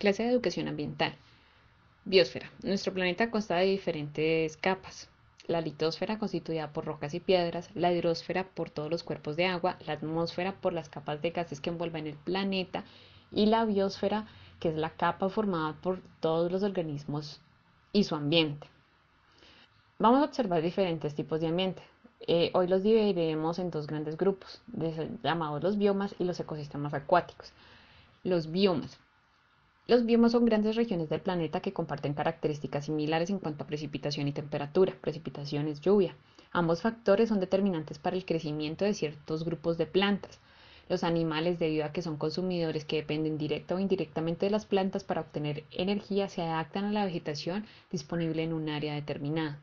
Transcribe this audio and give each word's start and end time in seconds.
Clase 0.00 0.22
de 0.22 0.30
educación 0.30 0.66
ambiental. 0.66 1.12
Biosfera. 2.06 2.50
Nuestro 2.62 2.94
planeta 2.94 3.30
consta 3.30 3.56
de 3.56 3.66
diferentes 3.66 4.56
capas. 4.56 5.10
La 5.46 5.60
litosfera 5.60 6.18
constituida 6.18 6.72
por 6.72 6.86
rocas 6.86 7.12
y 7.12 7.20
piedras, 7.20 7.68
la 7.74 7.92
hidrosfera 7.92 8.44
por 8.44 8.70
todos 8.70 8.90
los 8.90 9.02
cuerpos 9.02 9.36
de 9.36 9.44
agua, 9.44 9.76
la 9.86 9.92
atmósfera 9.92 10.54
por 10.54 10.72
las 10.72 10.88
capas 10.88 11.20
de 11.20 11.32
gases 11.32 11.60
que 11.60 11.68
envuelven 11.68 12.06
el 12.06 12.16
planeta 12.16 12.82
y 13.30 13.44
la 13.44 13.66
biosfera 13.66 14.26
que 14.58 14.70
es 14.70 14.74
la 14.74 14.88
capa 14.88 15.28
formada 15.28 15.74
por 15.82 16.00
todos 16.20 16.50
los 16.50 16.62
organismos 16.62 17.42
y 17.92 18.04
su 18.04 18.14
ambiente. 18.14 18.68
Vamos 19.98 20.22
a 20.22 20.24
observar 20.24 20.62
diferentes 20.62 21.14
tipos 21.14 21.42
de 21.42 21.48
ambiente. 21.48 21.82
Eh, 22.26 22.50
hoy 22.54 22.68
los 22.68 22.82
dividiremos 22.82 23.58
en 23.58 23.70
dos 23.70 23.86
grandes 23.86 24.16
grupos, 24.16 24.62
llamados 25.22 25.62
los 25.62 25.76
biomas 25.76 26.14
y 26.18 26.24
los 26.24 26.40
ecosistemas 26.40 26.94
acuáticos. 26.94 27.52
Los 28.24 28.50
biomas. 28.50 28.98
Los 29.90 30.06
biomas 30.06 30.30
son 30.30 30.44
grandes 30.44 30.76
regiones 30.76 31.08
del 31.08 31.20
planeta 31.20 31.58
que 31.58 31.72
comparten 31.72 32.14
características 32.14 32.84
similares 32.84 33.28
en 33.28 33.40
cuanto 33.40 33.64
a 33.64 33.66
precipitación 33.66 34.28
y 34.28 34.32
temperatura. 34.32 34.94
Precipitación 35.00 35.66
es 35.66 35.80
lluvia. 35.80 36.14
Ambos 36.52 36.82
factores 36.82 37.28
son 37.28 37.40
determinantes 37.40 37.98
para 37.98 38.14
el 38.14 38.24
crecimiento 38.24 38.84
de 38.84 38.94
ciertos 38.94 39.44
grupos 39.44 39.78
de 39.78 39.86
plantas. 39.86 40.38
Los 40.88 41.02
animales, 41.02 41.58
debido 41.58 41.84
a 41.84 41.90
que 41.90 42.02
son 42.02 42.18
consumidores 42.18 42.84
que 42.84 42.98
dependen 42.98 43.36
directa 43.36 43.74
o 43.74 43.80
indirectamente 43.80 44.46
de 44.46 44.52
las 44.52 44.64
plantas 44.64 45.02
para 45.02 45.22
obtener 45.22 45.64
energía, 45.72 46.28
se 46.28 46.42
adaptan 46.42 46.84
a 46.84 46.92
la 46.92 47.04
vegetación 47.04 47.66
disponible 47.90 48.44
en 48.44 48.52
un 48.52 48.68
área 48.68 48.94
determinada. 48.94 49.58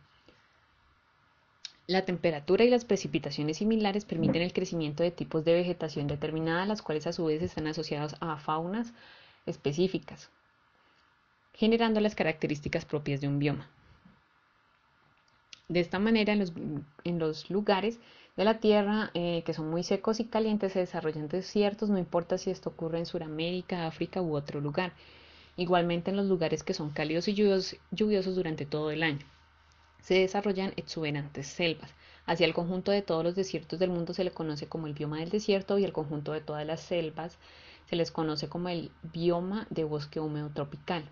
La 1.88 2.04
temperatura 2.04 2.66
y 2.66 2.70
las 2.70 2.84
precipitaciones 2.84 3.60
similares 3.60 4.04
permiten 4.04 4.42
el 4.42 4.52
crecimiento 4.52 5.04
de 5.04 5.12
tipos 5.12 5.46
de 5.46 5.54
vegetación 5.54 6.08
determinada, 6.08 6.66
las 6.66 6.82
cuales 6.82 7.08
a 7.08 7.14
su 7.14 7.24
vez 7.24 7.42
están 7.42 7.68
asociados 7.68 8.18
a 8.20 8.36
faunas 8.36 8.92
específicas, 9.48 10.30
generando 11.54 12.00
las 12.00 12.16
características 12.16 12.86
propias 12.86 13.22
de 13.22 13.28
un 13.28 13.40
bioma. 13.40 13.70
De 15.68 15.80
esta 15.80 16.00
manera, 16.00 16.34
en 16.34 17.20
los, 17.20 17.50
lugares 17.50 18.00
de 18.38 18.46
la 18.46 18.60
Tierra 18.60 19.12
eh, 19.14 19.44
que 19.46 19.54
son 19.54 19.70
muy 19.70 19.84
secos 19.84 20.20
y 20.20 20.26
calientes 20.26 20.74
se 20.74 20.80
desarrollan 20.80 21.28
desiertos, 21.28 21.90
no 21.90 21.98
importa 21.98 22.38
si 22.38 22.52
esto 22.52 22.70
ocurre 22.70 23.00
en 23.00 23.06
Sudamérica, 23.06 23.88
África 23.88 24.22
u 24.22 24.36
otro 24.36 24.62
lugar. 24.62 24.94
Igualmente 25.58 26.12
en 26.12 26.18
los 26.18 26.28
lugares 26.28 26.64
que 26.64 26.74
son 26.74 26.92
cálidos 26.92 27.28
y 27.28 27.34
lluviosos 27.34 28.36
durante 28.36 28.66
todo 28.66 28.92
el 28.92 29.04
año 29.04 29.26
se 30.08 30.14
desarrollan 30.14 30.72
exuberantes 30.78 31.48
selvas. 31.48 31.94
Hacia 32.26 32.46
el 32.46 32.54
conjunto 32.54 32.94
de 32.94 33.02
todos 33.02 33.26
los 33.26 33.36
desiertos 33.36 33.78
del 33.78 33.90
mundo 33.90 34.14
se 34.14 34.24
le 34.24 34.32
conoce 34.32 34.66
como 34.68 34.88
el 34.88 34.94
bioma 34.94 35.20
del 35.20 35.30
desierto 35.30 35.78
y 35.78 35.84
el 35.84 35.92
conjunto 35.92 36.32
de 36.32 36.40
todas 36.40 36.66
las 36.66 36.80
selvas 36.80 37.38
se 37.90 37.96
les 37.96 38.12
conoce 38.12 38.50
como 38.50 38.70
el 38.70 38.92
bioma 39.14 39.68
de 39.70 39.84
bosque 39.84 40.20
húmedo 40.20 40.50
tropical. 40.50 41.04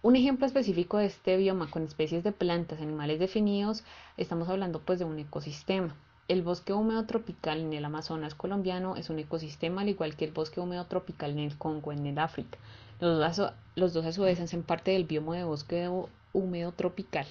Un 0.00 0.16
ejemplo 0.16 0.46
específico 0.46 0.98
de 0.98 1.06
este 1.06 1.36
bioma 1.36 1.70
con 1.70 1.82
especies 1.82 2.22
de 2.22 2.32
plantas, 2.32 2.80
animales 2.80 3.18
definidos, 3.18 3.84
estamos 4.16 4.48
hablando 4.48 4.80
pues 4.80 4.98
de 4.98 5.04
un 5.04 5.18
ecosistema. 5.18 5.94
El 6.28 6.42
bosque 6.42 6.72
húmedo 6.72 7.04
tropical 7.04 7.60
en 7.60 7.72
el 7.72 7.84
Amazonas 7.84 8.34
colombiano 8.34 8.96
es 8.96 9.10
un 9.10 9.18
ecosistema 9.18 9.80
al 9.80 9.88
igual 9.88 10.14
que 10.14 10.24
el 10.24 10.32
bosque 10.32 10.60
húmedo 10.60 10.84
tropical 10.86 11.32
en 11.32 11.40
el 11.40 11.58
Congo, 11.58 11.90
en 11.90 12.06
el 12.06 12.18
África. 12.18 12.58
Los 13.00 13.36
dos, 13.36 13.52
los 13.76 13.92
dos 13.92 14.04
hacen 14.04 14.62
parte 14.62 14.92
del 14.92 15.04
bioma 15.04 15.36
de 15.36 15.44
bosque 15.44 15.90
húmedo 16.32 16.72
tropical. 16.72 17.26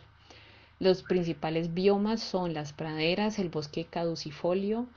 Los 0.80 1.04
principales 1.04 1.74
biomas 1.74 2.22
son 2.22 2.54
las 2.54 2.74
praderas, 2.74 3.40
el 3.40 3.50
bosque 3.50 3.86
caducifolio, 3.86 4.88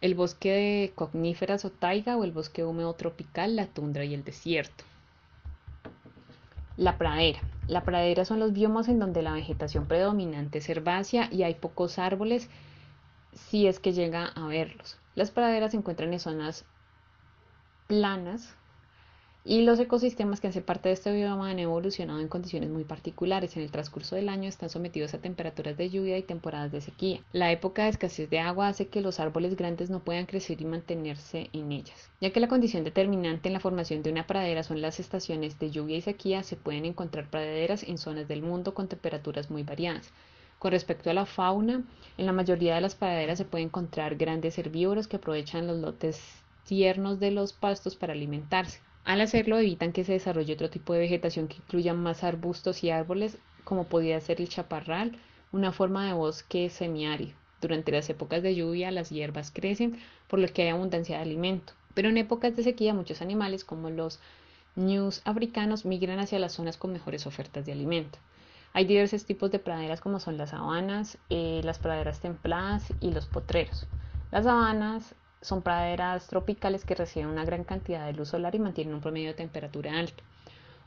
el 0.00 0.14
bosque 0.14 0.50
de 0.50 0.92
cogníferas 0.94 1.64
o 1.64 1.70
taiga 1.70 2.16
o 2.16 2.24
el 2.24 2.32
bosque 2.32 2.64
húmedo 2.64 2.94
tropical, 2.94 3.56
la 3.56 3.66
tundra 3.66 4.04
y 4.04 4.14
el 4.14 4.24
desierto. 4.24 4.84
La 6.76 6.96
pradera. 6.96 7.40
La 7.66 7.84
pradera 7.84 8.24
son 8.24 8.40
los 8.40 8.52
biomas 8.52 8.88
en 8.88 8.98
donde 8.98 9.22
la 9.22 9.32
vegetación 9.32 9.86
predominante 9.86 10.58
es 10.58 10.68
herbácea 10.68 11.28
y 11.30 11.42
hay 11.42 11.54
pocos 11.54 11.98
árboles 11.98 12.48
si 13.34 13.66
es 13.66 13.78
que 13.78 13.92
llega 13.92 14.26
a 14.26 14.46
verlos. 14.46 14.98
Las 15.14 15.30
praderas 15.30 15.72
se 15.72 15.76
encuentran 15.76 16.12
en 16.12 16.20
zonas 16.20 16.64
planas 17.86 18.56
y 19.42 19.62
los 19.62 19.80
ecosistemas 19.80 20.38
que 20.38 20.48
hacen 20.48 20.62
parte 20.62 20.90
de 20.90 20.92
este 20.92 21.12
bioma 21.12 21.48
han 21.50 21.58
evolucionado 21.58 22.20
en 22.20 22.28
condiciones 22.28 22.68
muy 22.68 22.84
particulares. 22.84 23.56
En 23.56 23.62
el 23.62 23.70
transcurso 23.70 24.14
del 24.14 24.28
año 24.28 24.48
están 24.48 24.68
sometidos 24.68 25.14
a 25.14 25.18
temperaturas 25.18 25.78
de 25.78 25.88
lluvia 25.88 26.18
y 26.18 26.22
temporadas 26.22 26.72
de 26.72 26.82
sequía. 26.82 27.20
La 27.32 27.50
época 27.50 27.84
de 27.84 27.88
escasez 27.88 28.28
de 28.28 28.38
agua 28.38 28.68
hace 28.68 28.88
que 28.88 29.00
los 29.00 29.18
árboles 29.18 29.56
grandes 29.56 29.88
no 29.88 30.00
puedan 30.00 30.26
crecer 30.26 30.60
y 30.60 30.66
mantenerse 30.66 31.48
en 31.54 31.72
ellas. 31.72 32.10
Ya 32.20 32.30
que 32.30 32.40
la 32.40 32.48
condición 32.48 32.84
determinante 32.84 33.48
en 33.48 33.54
la 33.54 33.60
formación 33.60 34.02
de 34.02 34.10
una 34.10 34.26
pradera 34.26 34.62
son 34.62 34.82
las 34.82 35.00
estaciones 35.00 35.58
de 35.58 35.70
lluvia 35.70 35.96
y 35.96 36.02
sequía, 36.02 36.42
se 36.42 36.56
pueden 36.56 36.84
encontrar 36.84 37.30
praderas 37.30 37.82
en 37.82 37.96
zonas 37.96 38.28
del 38.28 38.42
mundo 38.42 38.74
con 38.74 38.88
temperaturas 38.88 39.50
muy 39.50 39.62
variadas. 39.62 40.10
Con 40.58 40.72
respecto 40.72 41.08
a 41.08 41.14
la 41.14 41.24
fauna, 41.24 41.82
en 42.18 42.26
la 42.26 42.32
mayoría 42.32 42.74
de 42.74 42.82
las 42.82 42.94
praderas 42.94 43.38
se 43.38 43.46
pueden 43.46 43.68
encontrar 43.68 44.16
grandes 44.16 44.58
herbívoros 44.58 45.08
que 45.08 45.16
aprovechan 45.16 45.66
los 45.66 45.78
lotes 45.78 46.20
tiernos 46.66 47.18
de 47.18 47.30
los 47.30 47.54
pastos 47.54 47.96
para 47.96 48.12
alimentarse. 48.12 48.80
Al 49.10 49.20
hacerlo 49.22 49.58
evitan 49.58 49.90
que 49.90 50.04
se 50.04 50.12
desarrolle 50.12 50.54
otro 50.54 50.70
tipo 50.70 50.92
de 50.92 51.00
vegetación 51.00 51.48
que 51.48 51.56
incluya 51.56 51.94
más 51.94 52.22
arbustos 52.22 52.84
y 52.84 52.90
árboles, 52.90 53.38
como 53.64 53.88
podría 53.88 54.20
ser 54.20 54.40
el 54.40 54.48
chaparral, 54.48 55.18
una 55.50 55.72
forma 55.72 56.06
de 56.06 56.12
bosque 56.12 56.70
semiárido. 56.70 57.32
Durante 57.60 57.90
las 57.90 58.08
épocas 58.08 58.40
de 58.44 58.54
lluvia 58.54 58.92
las 58.92 59.10
hierbas 59.10 59.50
crecen, 59.50 59.98
por 60.28 60.38
lo 60.38 60.46
que 60.46 60.62
hay 60.62 60.68
abundancia 60.68 61.16
de 61.16 61.22
alimento. 61.24 61.72
Pero 61.92 62.08
en 62.08 62.18
épocas 62.18 62.54
de 62.54 62.62
sequía 62.62 62.94
muchos 62.94 63.20
animales, 63.20 63.64
como 63.64 63.90
los 63.90 64.20
ñus 64.76 65.22
africanos, 65.24 65.84
migran 65.84 66.20
hacia 66.20 66.38
las 66.38 66.52
zonas 66.52 66.76
con 66.76 66.92
mejores 66.92 67.26
ofertas 67.26 67.66
de 67.66 67.72
alimento. 67.72 68.20
Hay 68.74 68.84
diversos 68.84 69.24
tipos 69.24 69.50
de 69.50 69.58
praderas 69.58 70.00
como 70.00 70.20
son 70.20 70.36
las 70.36 70.50
sabanas, 70.50 71.18
eh, 71.30 71.62
las 71.64 71.80
praderas 71.80 72.20
templadas 72.20 72.94
y 73.00 73.10
los 73.10 73.26
potreros. 73.26 73.88
Las 74.30 74.44
sabanas 74.44 75.16
son 75.42 75.62
praderas 75.62 76.26
tropicales 76.26 76.84
que 76.84 76.94
reciben 76.94 77.28
una 77.28 77.44
gran 77.44 77.64
cantidad 77.64 78.06
de 78.06 78.12
luz 78.12 78.28
solar 78.28 78.54
y 78.54 78.58
mantienen 78.58 78.94
un 78.94 79.00
promedio 79.00 79.28
de 79.28 79.34
temperatura 79.34 79.98
alto. 79.98 80.22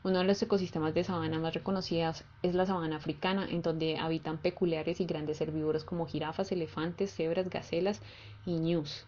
Uno 0.04 0.18
de 0.18 0.24
los 0.24 0.42
ecosistemas 0.42 0.92
de 0.92 1.02
sabana 1.02 1.38
más 1.38 1.54
reconocidos 1.54 2.24
es 2.42 2.54
la 2.54 2.66
sabana 2.66 2.96
africana, 2.96 3.48
en 3.50 3.62
donde 3.62 3.96
habitan 3.96 4.38
peculiares 4.38 5.00
y 5.00 5.06
grandes 5.06 5.40
herbívoros 5.40 5.84
como 5.84 6.06
jirafas, 6.06 6.52
elefantes, 6.52 7.14
cebras, 7.14 7.48
gacelas 7.48 8.02
y 8.44 8.58
ñus, 8.58 9.06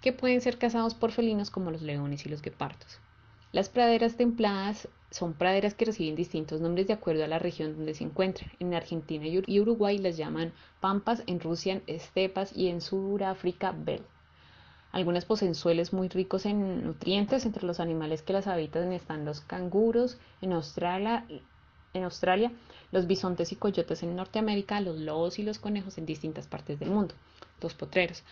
que 0.00 0.12
pueden 0.12 0.40
ser 0.40 0.58
cazados 0.58 0.94
por 0.94 1.12
felinos 1.12 1.50
como 1.50 1.70
los 1.70 1.82
leones 1.82 2.24
y 2.24 2.30
los 2.30 2.40
guepardos. 2.40 2.98
Las 3.52 3.68
praderas 3.68 4.16
templadas 4.16 4.88
son 5.10 5.34
praderas 5.34 5.74
que 5.74 5.84
reciben 5.84 6.16
distintos 6.16 6.62
nombres 6.62 6.86
de 6.86 6.94
acuerdo 6.94 7.22
a 7.22 7.28
la 7.28 7.38
región 7.38 7.76
donde 7.76 7.92
se 7.92 8.04
encuentran. 8.04 8.50
En 8.58 8.72
Argentina 8.72 9.26
y 9.26 9.60
Uruguay 9.60 9.98
las 9.98 10.16
llaman 10.16 10.54
pampas, 10.80 11.22
en 11.26 11.38
Rusia 11.38 11.82
estepas 11.86 12.56
y 12.56 12.68
en 12.68 12.80
Sudáfrica 12.80 13.72
bel. 13.72 14.02
Algunas 14.92 15.24
poseen 15.24 15.54
suelos 15.54 15.92
muy 15.92 16.08
ricos 16.08 16.44
en 16.44 16.84
nutrientes. 16.84 17.46
Entre 17.46 17.66
los 17.66 17.80
animales 17.80 18.22
que 18.22 18.34
las 18.34 18.46
habitan 18.46 18.92
están 18.92 19.24
los 19.24 19.40
canguros 19.40 20.18
en 20.42 20.52
Australia, 20.52 21.24
en 21.94 22.04
Australia, 22.04 22.52
los 22.90 23.06
bisontes 23.06 23.52
y 23.52 23.56
coyotes 23.56 24.02
en 24.02 24.14
Norteamérica, 24.16 24.80
los 24.80 24.98
lobos 24.98 25.38
y 25.38 25.42
los 25.42 25.58
conejos 25.58 25.98
en 25.98 26.06
distintas 26.06 26.46
partes 26.46 26.78
del 26.78 26.90
mundo, 26.90 27.14
los 27.60 27.74
potreros, 27.74 28.22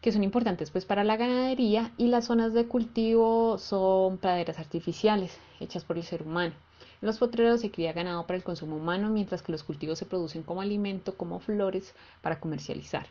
que 0.00 0.12
son 0.12 0.24
importantes 0.24 0.70
pues 0.70 0.84
para 0.84 1.04
la 1.04 1.16
ganadería 1.16 1.92
y 1.96 2.08
las 2.08 2.26
zonas 2.26 2.52
de 2.52 2.66
cultivo 2.66 3.58
son 3.58 4.18
praderas 4.18 4.58
artificiales 4.58 5.38
hechas 5.60 5.84
por 5.84 5.96
el 5.96 6.04
ser 6.04 6.22
humano. 6.22 6.54
En 7.00 7.06
los 7.06 7.18
potreros 7.18 7.60
se 7.60 7.70
cría 7.70 7.92
ganado 7.92 8.26
para 8.26 8.36
el 8.36 8.44
consumo 8.44 8.76
humano, 8.76 9.08
mientras 9.10 9.42
que 9.42 9.52
los 9.52 9.62
cultivos 9.62 9.98
se 9.98 10.06
producen 10.06 10.42
como 10.42 10.60
alimento, 10.60 11.16
como 11.16 11.38
flores, 11.38 11.94
para 12.22 12.40
comercializar. 12.40 13.06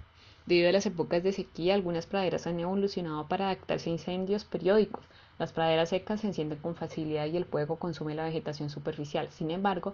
Debido 0.47 0.69
a 0.69 0.71
las 0.71 0.85
épocas 0.85 1.21
de 1.23 1.33
sequía, 1.33 1.73
algunas 1.73 2.05
praderas 2.05 2.47
han 2.47 2.57
evolucionado 2.59 3.27
para 3.27 3.47
adaptarse 3.47 3.89
a 3.89 3.93
incendios 3.93 4.45
periódicos. 4.45 5.03
Las 5.37 5.51
praderas 5.51 5.89
secas 5.89 6.21
se 6.21 6.27
encienden 6.27 6.57
con 6.59 6.73
facilidad 6.73 7.25
y 7.25 7.35
el 7.35 7.43
fuego 7.43 7.75
consume 7.75 8.15
la 8.15 8.23
vegetación 8.23 8.69
superficial. 8.69 9.27
Sin 9.29 9.51
embargo, 9.51 9.93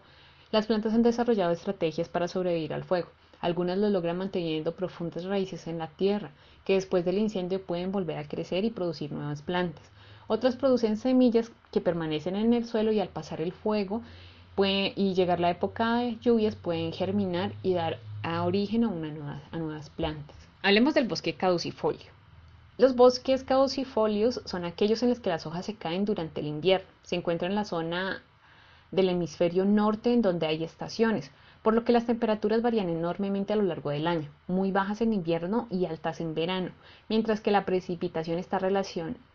las 0.52 0.68
plantas 0.68 0.94
han 0.94 1.02
desarrollado 1.02 1.52
estrategias 1.52 2.08
para 2.08 2.28
sobrevivir 2.28 2.72
al 2.72 2.84
fuego. 2.84 3.10
Algunas 3.42 3.80
lo 3.80 3.90
logran 3.90 4.20
manteniendo 4.20 4.76
profundas 4.76 5.26
raíces 5.26 5.66
en 5.66 5.80
la 5.80 5.88
tierra, 5.88 6.30
que 6.66 6.76
después 6.76 7.04
del 7.04 7.18
incendio 7.18 7.60
pueden 7.60 7.92
volver 7.92 8.20
a 8.20 8.28
crecer 8.28 8.64
y 8.64 8.70
producir 8.70 9.12
nuevas 9.12 9.42
plantas. 9.42 9.84
Otras 10.28 10.56
producen 10.56 10.98
semillas 10.98 11.52
que 11.72 11.82
permanecen 11.82 12.36
en 12.36 12.54
el 12.54 12.66
suelo 12.66 12.92
y 12.92 13.00
al 13.00 13.10
pasar 13.10 13.42
el 13.42 13.54
fuego 13.54 14.04
y 14.56 15.16
llegar 15.16 15.40
la 15.40 15.50
época 15.50 15.96
de 15.96 16.18
lluvias 16.22 16.56
pueden 16.56 16.94
germinar 16.94 17.54
y 17.64 17.74
dar 17.74 17.98
a 18.22 18.44
origen 18.44 18.84
a 18.84 19.58
nuevas 19.58 19.90
plantas. 19.90 20.38
Hablemos 20.66 20.94
del 20.94 21.10
bosque 21.10 21.34
caducifolio. 21.34 22.06
Los 22.78 22.96
bosques 22.96 23.44
caducifolios 23.44 24.42
son 24.46 24.64
aquellos 24.64 25.04
en 25.04 25.10
los 25.10 25.20
que 25.20 25.30
las 25.30 25.46
hojas 25.46 25.66
se 25.66 25.76
caen 25.76 26.06
durante 26.06 26.40
el 26.40 26.48
invierno. 26.48 26.88
Se 27.02 27.18
encuentran 27.18 27.52
en 27.52 27.56
la 27.56 27.66
zona 27.66 28.24
del 28.90 29.10
hemisferio 29.10 29.66
norte 29.66 30.14
en 30.14 30.22
donde 30.22 30.48
hay 30.48 30.64
estaciones, 30.64 31.32
por 31.64 31.74
lo 31.74 31.84
que 31.84 31.92
las 31.92 32.06
temperaturas 32.06 32.62
varían 32.62 32.88
enormemente 32.88 33.52
a 33.52 33.58
lo 33.58 33.64
largo 33.64 33.90
del 33.90 34.08
año, 34.08 34.30
muy 34.48 34.72
bajas 34.72 35.02
en 35.02 35.12
invierno 35.12 35.68
y 35.70 35.86
altas 35.86 36.22
en 36.22 36.34
verano, 36.34 36.72
mientras 37.10 37.42
que 37.42 37.52
la 37.52 37.66
precipitación 37.66 38.40
está 38.40 38.58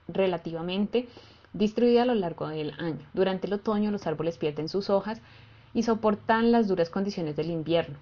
relativamente 0.09 1.09
distribuida 1.53 2.05
a 2.05 2.07
lo 2.07 2.15
largo 2.15 2.49
del 2.49 2.73
año. 2.79 3.07
Durante 3.13 3.49
el 3.49 3.53
otoño 3.53 3.91
los 3.91 4.07
árboles 4.07 4.39
pierden 4.39 4.71
sus 4.71 4.89
hojas 4.89 5.21
y 5.75 5.83
soportan 5.83 6.53
las 6.53 6.69
duras 6.69 6.89
condiciones 6.89 7.37
del 7.37 7.51
invierno, 7.51 7.99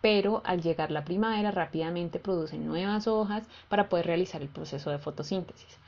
pero 0.00 0.42
al 0.44 0.62
llegar 0.62 0.90
la 0.90 1.04
primavera 1.04 1.50
rápidamente 1.50 2.18
producen 2.18 2.66
nuevas 2.66 3.06
hojas 3.06 3.44
para 3.68 3.88
poder 3.88 4.06
realizar 4.06 4.42
el 4.42 4.48
proceso 4.48 4.90
de 4.90 4.98
fotosíntesis. 4.98 5.78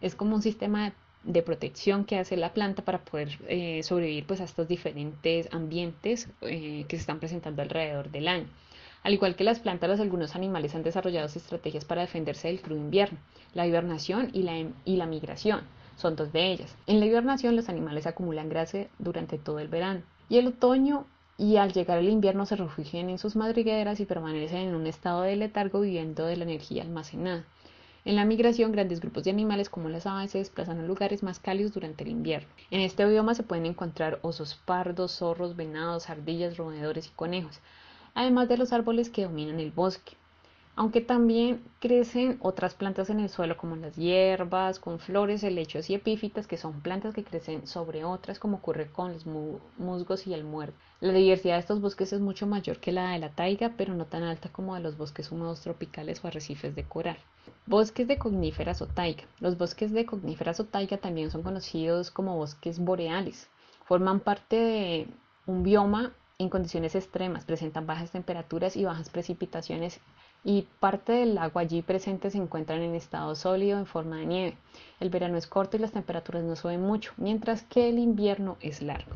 Es 0.00 0.14
como 0.14 0.34
un 0.34 0.42
sistema 0.42 0.92
de 1.24 1.42
protección 1.42 2.04
que 2.04 2.18
hace 2.18 2.36
la 2.36 2.52
planta 2.52 2.84
para 2.84 2.98
poder 2.98 3.38
eh, 3.48 3.82
sobrevivir 3.82 4.26
pues, 4.26 4.40
a 4.40 4.44
estos 4.44 4.68
diferentes 4.68 5.48
ambientes 5.52 6.28
eh, 6.42 6.84
que 6.86 6.96
se 6.96 7.00
están 7.00 7.18
presentando 7.18 7.62
alrededor 7.62 8.10
del 8.10 8.28
año. 8.28 8.46
Al 9.02 9.12
igual 9.12 9.36
que 9.36 9.44
las 9.44 9.60
plantas, 9.60 10.00
algunos 10.00 10.34
animales 10.34 10.74
han 10.74 10.82
desarrollado 10.82 11.26
estrategias 11.26 11.84
para 11.84 12.02
defenderse 12.02 12.48
del 12.48 12.60
crudo 12.60 12.80
invierno, 12.80 13.18
la 13.52 13.66
hibernación 13.66 14.30
y 14.32 14.42
la, 14.42 14.66
y 14.84 14.96
la 14.96 15.06
migración. 15.06 15.62
Son 15.96 16.16
dos 16.16 16.32
de 16.32 16.52
ellas. 16.52 16.74
En 16.86 17.00
la 17.00 17.06
hibernación 17.06 17.54
los 17.54 17.68
animales 17.68 18.06
acumulan 18.06 18.48
grasa 18.48 18.86
durante 18.98 19.38
todo 19.38 19.58
el 19.58 19.68
verano 19.68 20.02
y 20.28 20.38
el 20.38 20.48
otoño 20.48 21.06
y 21.36 21.56
al 21.56 21.72
llegar 21.72 21.98
el 21.98 22.08
invierno 22.08 22.46
se 22.46 22.56
refugian 22.56 23.10
en 23.10 23.18
sus 23.18 23.36
madrigueras 23.36 24.00
y 24.00 24.06
permanecen 24.06 24.68
en 24.68 24.74
un 24.74 24.86
estado 24.86 25.22
de 25.22 25.36
letargo 25.36 25.80
viviendo 25.80 26.26
de 26.26 26.36
la 26.36 26.44
energía 26.44 26.82
almacenada. 26.82 27.44
En 28.04 28.16
la 28.16 28.24
migración, 28.24 28.72
grandes 28.72 29.00
grupos 29.00 29.24
de 29.24 29.30
animales 29.30 29.70
como 29.70 29.88
las 29.88 30.06
aves 30.06 30.32
se 30.32 30.38
desplazan 30.38 30.78
a 30.78 30.82
lugares 30.82 31.22
más 31.22 31.38
cálidos 31.38 31.72
durante 31.72 32.04
el 32.04 32.10
invierno. 32.10 32.48
En 32.70 32.80
este 32.80 33.06
bioma 33.06 33.34
se 33.34 33.42
pueden 33.42 33.66
encontrar 33.66 34.18
osos 34.22 34.54
pardos, 34.54 35.12
zorros, 35.12 35.56
venados, 35.56 36.10
ardillas, 36.10 36.56
roedores 36.56 37.06
y 37.06 37.10
conejos, 37.10 37.60
además 38.14 38.48
de 38.48 38.58
los 38.58 38.72
árboles 38.72 39.08
que 39.08 39.22
dominan 39.22 39.58
el 39.58 39.70
bosque 39.70 40.16
aunque 40.76 41.00
también 41.00 41.62
crecen 41.78 42.38
otras 42.40 42.74
plantas 42.74 43.08
en 43.08 43.20
el 43.20 43.28
suelo 43.28 43.56
como 43.56 43.76
las 43.76 43.94
hierbas, 43.96 44.80
con 44.80 44.98
flores, 44.98 45.44
helechos 45.44 45.88
y 45.88 45.94
epífitas, 45.94 46.46
que 46.46 46.56
son 46.56 46.80
plantas 46.80 47.14
que 47.14 47.22
crecen 47.22 47.66
sobre 47.66 48.04
otras 48.04 48.38
como 48.38 48.56
ocurre 48.56 48.90
con 48.90 49.12
los 49.12 49.24
musgos 49.26 50.26
y 50.26 50.34
el 50.34 50.42
muerto. 50.44 50.76
La 51.00 51.12
diversidad 51.12 51.54
de 51.54 51.60
estos 51.60 51.80
bosques 51.80 52.12
es 52.12 52.20
mucho 52.20 52.46
mayor 52.46 52.78
que 52.78 52.90
la 52.90 53.10
de 53.10 53.18
la 53.18 53.30
taiga, 53.30 53.74
pero 53.76 53.94
no 53.94 54.06
tan 54.06 54.24
alta 54.24 54.48
como 54.48 54.74
de 54.74 54.80
los 54.80 54.96
bosques 54.96 55.30
húmedos 55.30 55.60
tropicales 55.60 56.24
o 56.24 56.28
arrecifes 56.28 56.74
de 56.74 56.84
coral. 56.84 57.18
Bosques 57.66 58.08
de 58.08 58.18
cogníferas 58.18 58.82
o 58.82 58.86
taiga. 58.86 59.24
Los 59.38 59.56
bosques 59.56 59.92
de 59.92 60.06
cogníferas 60.06 60.58
o 60.60 60.64
taiga 60.64 60.96
también 60.96 61.30
son 61.30 61.42
conocidos 61.42 62.10
como 62.10 62.36
bosques 62.36 62.78
boreales. 62.78 63.48
Forman 63.84 64.20
parte 64.20 64.56
de 64.56 65.08
un 65.46 65.62
bioma 65.62 66.12
en 66.38 66.48
condiciones 66.48 66.94
extremas, 66.94 67.44
presentan 67.44 67.86
bajas 67.86 68.10
temperaturas 68.10 68.76
y 68.76 68.84
bajas 68.84 69.08
precipitaciones 69.08 70.00
y 70.44 70.66
parte 70.78 71.12
del 71.12 71.38
agua 71.38 71.62
allí 71.62 71.80
presente 71.80 72.30
se 72.30 72.36
encuentran 72.36 72.82
en 72.82 72.94
estado 72.94 73.34
sólido 73.34 73.78
en 73.78 73.86
forma 73.86 74.18
de 74.18 74.26
nieve. 74.26 74.56
El 75.00 75.08
verano 75.08 75.38
es 75.38 75.46
corto 75.46 75.76
y 75.76 75.80
las 75.80 75.92
temperaturas 75.92 76.44
no 76.44 76.54
suben 76.54 76.82
mucho, 76.82 77.12
mientras 77.16 77.62
que 77.62 77.88
el 77.88 77.98
invierno 77.98 78.58
es 78.60 78.82
largo. 78.82 79.10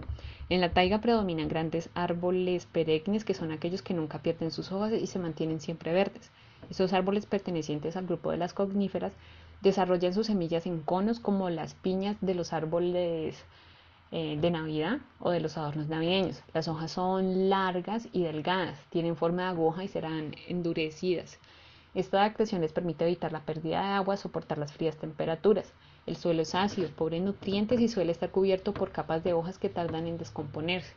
En 0.48 0.62
la 0.62 0.72
taiga 0.72 1.02
predominan 1.02 1.48
grandes 1.48 1.90
árboles 1.94 2.64
perennes 2.64 3.26
que 3.26 3.34
son 3.34 3.52
aquellos 3.52 3.82
que 3.82 3.92
nunca 3.92 4.20
pierden 4.20 4.50
sus 4.50 4.72
hojas 4.72 4.92
y 4.94 5.06
se 5.06 5.18
mantienen 5.18 5.60
siempre 5.60 5.92
verdes. 5.92 6.30
Estos 6.70 6.94
árboles 6.94 7.26
pertenecientes 7.26 7.96
al 7.96 8.06
grupo 8.06 8.30
de 8.30 8.38
las 8.38 8.54
cogníferas 8.54 9.12
desarrollan 9.60 10.14
sus 10.14 10.28
semillas 10.28 10.66
en 10.66 10.80
conos 10.80 11.20
como 11.20 11.50
las 11.50 11.74
piñas 11.74 12.16
de 12.22 12.34
los 12.34 12.54
árboles 12.54 13.44
eh, 14.10 14.38
de 14.40 14.50
Navidad 14.50 14.98
o 15.20 15.30
de 15.30 15.40
los 15.40 15.58
adornos 15.58 15.88
navideños. 15.88 16.42
Las 16.54 16.68
hojas 16.68 16.92
son 16.92 17.50
largas 17.50 18.08
y 18.12 18.22
delgadas, 18.22 18.78
tienen 18.90 19.16
forma 19.16 19.42
de 19.42 19.48
aguja 19.48 19.84
y 19.84 19.88
serán 19.88 20.34
endurecidas. 20.46 21.38
Esta 21.94 22.20
adaptación 22.20 22.60
les 22.60 22.72
permite 22.72 23.04
evitar 23.04 23.32
la 23.32 23.40
pérdida 23.40 23.80
de 23.80 23.88
agua, 23.94 24.16
soportar 24.16 24.58
las 24.58 24.72
frías 24.72 24.96
temperaturas. 24.96 25.72
El 26.06 26.16
suelo 26.16 26.42
es 26.42 26.54
ácido, 26.54 26.88
pobre 26.90 27.18
en 27.18 27.26
nutrientes 27.26 27.80
y 27.80 27.88
suele 27.88 28.12
estar 28.12 28.30
cubierto 28.30 28.72
por 28.72 28.92
capas 28.92 29.24
de 29.24 29.32
hojas 29.32 29.58
que 29.58 29.68
tardan 29.68 30.06
en 30.06 30.16
descomponerse, 30.16 30.94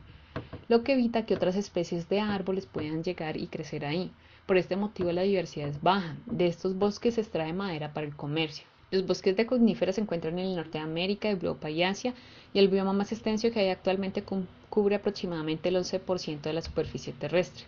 lo 0.70 0.84
que 0.84 0.94
evita 0.94 1.26
que 1.26 1.36
otras 1.36 1.56
especies 1.58 2.08
de 2.08 2.22
árboles 2.22 2.66
puedan 2.66 3.04
llegar 3.04 3.36
y 3.36 3.48
crecer 3.48 3.86
ahí. 3.86 4.12
Por 4.46 4.58
este 4.58 4.76
motivo 4.76 5.12
la 5.12 5.24
diversidad 5.24 5.68
es 5.68 5.82
baja. 5.82 6.16
De 6.26 6.48
estos 6.48 6.78
bosques 6.78 7.16
se 7.16 7.22
extrae 7.22 7.52
madera 7.52 7.94
para 7.94 8.08
el 8.08 8.16
comercio. 8.16 8.71
Los 8.92 9.08
bosques 9.08 9.38
de 9.38 9.46
coníferas 9.46 9.96
se 9.96 10.02
encuentran 10.02 10.38
en 10.38 10.48
el 10.48 10.56
norte 10.58 10.78
de 10.78 10.84
América, 10.84 11.30
Europa 11.30 11.70
y 11.70 11.82
Asia, 11.82 12.14
y 12.54 12.60
el 12.60 12.68
bioma 12.68 12.92
más 12.92 13.14
extenso 13.14 13.50
que 13.50 13.62
hay 13.62 13.70
actualmente 13.70 14.22
cubre 14.70 14.96
aproximadamente 14.96 15.70
el 15.70 15.78
11% 15.78 16.42
de 16.42 16.52
la 16.52 16.62
superficie 16.62 17.14
terrestre. 17.14 17.64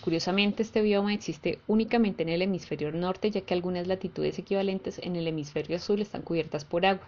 Curiosamente, 0.00 0.64
este 0.64 0.82
bioma 0.82 1.14
existe 1.14 1.60
únicamente 1.68 2.24
en 2.24 2.28
el 2.28 2.42
hemisferio 2.42 2.90
norte, 2.90 3.30
ya 3.30 3.42
que 3.42 3.54
algunas 3.54 3.86
latitudes 3.86 4.36
equivalentes 4.40 4.98
en 4.98 5.14
el 5.14 5.28
hemisferio 5.28 5.78
sur 5.78 6.00
están 6.00 6.22
cubiertas 6.22 6.64
por 6.64 6.84
agua. 6.84 7.06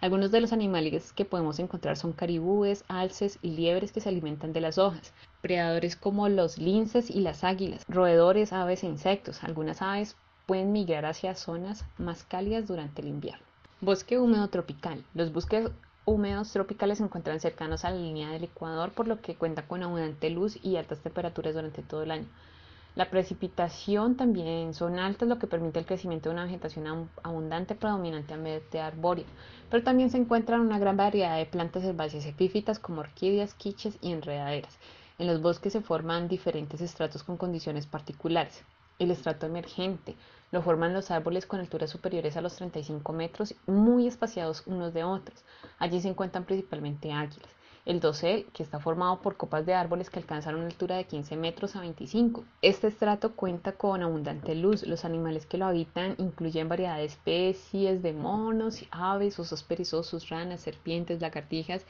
Algunos 0.00 0.32
de 0.32 0.40
los 0.40 0.52
animales 0.52 1.12
que 1.12 1.24
podemos 1.24 1.60
encontrar 1.60 1.96
son 1.96 2.12
caribúes, 2.12 2.84
alces 2.88 3.38
y 3.40 3.52
liebres 3.52 3.92
que 3.92 4.00
se 4.00 4.08
alimentan 4.08 4.52
de 4.52 4.60
las 4.60 4.78
hojas, 4.78 5.12
predadores 5.42 5.94
como 5.94 6.28
los 6.28 6.58
linces 6.58 7.08
y 7.08 7.20
las 7.20 7.44
águilas, 7.44 7.84
roedores, 7.86 8.52
aves 8.52 8.82
e 8.82 8.88
insectos. 8.88 9.44
Algunas 9.44 9.80
aves 9.80 10.16
pueden 10.46 10.72
migrar 10.72 11.04
hacia 11.06 11.34
zonas 11.34 11.84
más 11.98 12.22
cálidas 12.22 12.68
durante 12.68 13.02
el 13.02 13.08
invierno. 13.08 13.44
Bosque 13.80 14.18
húmedo 14.18 14.48
tropical. 14.48 15.04
Los 15.12 15.32
bosques 15.32 15.70
húmedos 16.04 16.52
tropicales 16.52 16.98
se 16.98 17.04
encuentran 17.04 17.40
cercanos 17.40 17.84
a 17.84 17.90
la 17.90 17.96
línea 17.96 18.30
del 18.30 18.44
Ecuador, 18.44 18.92
por 18.92 19.08
lo 19.08 19.20
que 19.20 19.34
cuenta 19.34 19.66
con 19.66 19.82
abundante 19.82 20.30
luz 20.30 20.58
y 20.62 20.76
altas 20.76 21.00
temperaturas 21.00 21.54
durante 21.54 21.82
todo 21.82 22.04
el 22.04 22.12
año. 22.12 22.26
La 22.94 23.10
precipitación 23.10 24.16
también 24.16 24.72
son 24.72 24.98
altas, 24.98 25.28
lo 25.28 25.38
que 25.38 25.48
permite 25.48 25.80
el 25.80 25.84
crecimiento 25.84 26.28
de 26.28 26.36
una 26.36 26.44
vegetación 26.44 27.10
abundante 27.22 27.74
predominantemente 27.74 28.80
arbórea, 28.80 29.26
pero 29.68 29.82
también 29.82 30.10
se 30.10 30.16
encuentran 30.16 30.60
una 30.60 30.78
gran 30.78 30.96
variedad 30.96 31.36
de 31.36 31.44
plantas 31.44 31.84
herbáceas 31.84 32.24
epífitas 32.24 32.78
como 32.78 33.00
orquídeas, 33.00 33.52
quiches 33.52 33.98
y 34.00 34.12
enredaderas. 34.12 34.78
En 35.18 35.26
los 35.26 35.42
bosques 35.42 35.72
se 35.72 35.82
forman 35.82 36.28
diferentes 36.28 36.80
estratos 36.80 37.22
con 37.22 37.36
condiciones 37.36 37.86
particulares. 37.86 38.64
El 38.98 39.10
estrato 39.10 39.44
emergente 39.44 40.14
lo 40.50 40.62
forman 40.62 40.94
los 40.94 41.10
árboles 41.10 41.46
con 41.46 41.60
alturas 41.60 41.90
superiores 41.90 42.36
a 42.36 42.40
los 42.40 42.56
35 42.56 43.12
metros, 43.12 43.54
muy 43.66 44.06
espaciados 44.06 44.62
unos 44.66 44.94
de 44.94 45.04
otros. 45.04 45.44
Allí 45.78 46.00
se 46.00 46.08
encuentran 46.08 46.44
principalmente 46.44 47.12
águilas. 47.12 47.56
El 47.86 48.00
dosel, 48.00 48.46
que 48.52 48.64
está 48.64 48.80
formado 48.80 49.20
por 49.20 49.36
copas 49.36 49.64
de 49.64 49.72
árboles 49.72 50.10
que 50.10 50.18
alcanzan 50.18 50.56
una 50.56 50.66
altura 50.66 50.96
de 50.96 51.04
15 51.04 51.36
metros 51.36 51.76
a 51.76 51.80
25. 51.80 52.44
Este 52.60 52.88
estrato 52.88 53.36
cuenta 53.36 53.72
con 53.72 54.02
abundante 54.02 54.56
luz. 54.56 54.82
Los 54.82 55.04
animales 55.04 55.46
que 55.46 55.56
lo 55.56 55.66
habitan 55.66 56.16
incluyen 56.18 56.68
variedad 56.68 56.96
de 56.96 57.04
especies 57.04 58.02
de 58.02 58.12
monos, 58.12 58.84
aves, 58.90 59.38
osos 59.38 59.62
perezosos, 59.62 60.28
ranas, 60.30 60.62
serpientes, 60.62 61.20
lagartijas 61.20 61.86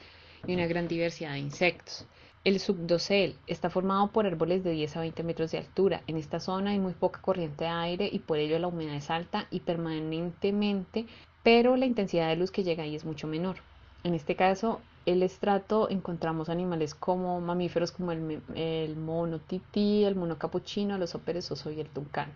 y 0.46 0.54
una 0.54 0.66
gran 0.66 0.86
diversidad 0.86 1.32
de 1.32 1.38
insectos. 1.38 2.06
El 2.46 2.60
subdosel 2.60 3.34
está 3.48 3.70
formado 3.70 4.06
por 4.12 4.24
árboles 4.24 4.62
de 4.62 4.70
10 4.70 4.98
a 4.98 5.00
20 5.00 5.24
metros 5.24 5.50
de 5.50 5.58
altura. 5.58 6.02
En 6.06 6.16
esta 6.16 6.38
zona 6.38 6.70
hay 6.70 6.78
muy 6.78 6.92
poca 6.92 7.20
corriente 7.20 7.64
de 7.64 7.70
aire 7.70 8.08
y 8.12 8.20
por 8.20 8.38
ello 8.38 8.56
la 8.60 8.68
humedad 8.68 8.94
es 8.94 9.10
alta 9.10 9.48
y 9.50 9.58
permanentemente, 9.58 11.06
pero 11.42 11.76
la 11.76 11.86
intensidad 11.86 12.28
de 12.28 12.36
luz 12.36 12.52
que 12.52 12.62
llega 12.62 12.84
ahí 12.84 12.94
es 12.94 13.04
mucho 13.04 13.26
menor. 13.26 13.56
En 14.04 14.14
este 14.14 14.36
caso, 14.36 14.80
el 15.06 15.24
estrato 15.24 15.90
encontramos 15.90 16.48
animales 16.48 16.94
como 16.94 17.40
mamíferos 17.40 17.90
como 17.90 18.12
el, 18.12 18.96
mono 18.96 19.40
tití, 19.40 20.04
el 20.04 20.14
mono 20.14 20.38
capuchino, 20.38 20.94
el 20.94 21.02
oso 21.02 21.18
perezoso 21.18 21.72
y 21.72 21.80
el 21.80 21.88
tucán. 21.88 22.30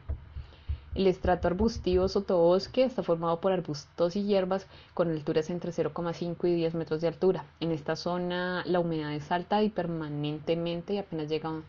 El 0.92 1.06
estrato 1.06 1.47
arbustivo 1.47 2.09
sotobosque 2.09 2.82
está 2.82 3.04
formado 3.04 3.40
por 3.40 3.52
arbustos 3.52 4.16
y 4.16 4.25
hierbas 4.25 4.66
con 4.92 5.09
alturas 5.09 5.49
entre 5.49 5.70
0,5 5.70 6.49
y 6.49 6.54
10 6.56 6.75
metros 6.75 7.00
de 7.00 7.06
altura. 7.06 7.44
En 7.61 7.70
esta 7.70 7.94
zona 7.94 8.64
la 8.66 8.80
humedad 8.80 9.14
es 9.14 9.30
alta 9.30 9.62
y 9.62 9.68
permanentemente 9.68 10.94
y 10.94 10.99
apenas 10.99 11.28
llega 11.28 11.49
un, 11.49 11.64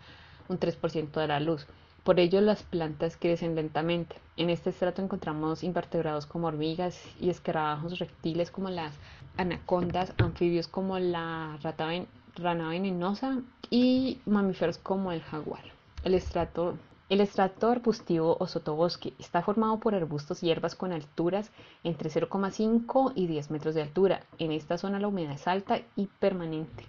3% 0.50 1.12
de 1.12 1.28
la 1.28 1.40
luz. 1.40 1.68
Por 2.04 2.20
ello 2.20 2.42
las 2.42 2.64
plantas 2.64 3.16
crecen 3.16 3.54
lentamente. 3.54 4.16
En 4.38 4.50
este 4.50 4.72
estrato 4.72 5.04
encontramos 5.04 5.64
invertebrados 5.64 6.26
como 6.26 6.48
hormigas 6.48 7.00
y 7.20 7.30
escarabajos 7.30 8.00
reptiles 8.00 8.50
como 8.50 8.72
las 8.72 8.96
anacondas, 9.38 10.14
anfibios 10.18 10.68
como 10.68 10.98
la 10.98 11.60
rana 11.62 12.70
venenosa 12.70 13.38
y 13.70 14.20
mamíferos 14.26 14.80
como 14.80 15.12
el 15.12 15.22
jaguar. 15.22 15.64
El 16.04 16.16
estrato 16.16 16.76
el 17.12 17.20
estrato 17.20 17.70
arbustivo 17.70 18.38
o 18.40 18.48
sotobosque 18.48 19.12
está 19.20 19.42
formado 19.42 19.82
por 19.82 19.94
arbustos 19.94 20.42
y 20.42 20.46
hierbas 20.46 20.76
con 20.76 20.94
alturas 20.94 21.52
entre 21.84 22.10
0,5 22.10 23.12
y 23.16 23.28
10 23.28 23.52
metros 23.52 23.76
de 23.76 23.82
altura. 23.82 24.22
En 24.40 24.54
esta 24.54 24.78
zona 24.78 24.98
la 24.98 25.10
humedad 25.10 25.34
es 25.34 25.46
alta 25.46 25.82
y 25.98 26.06
permanente 26.06 26.86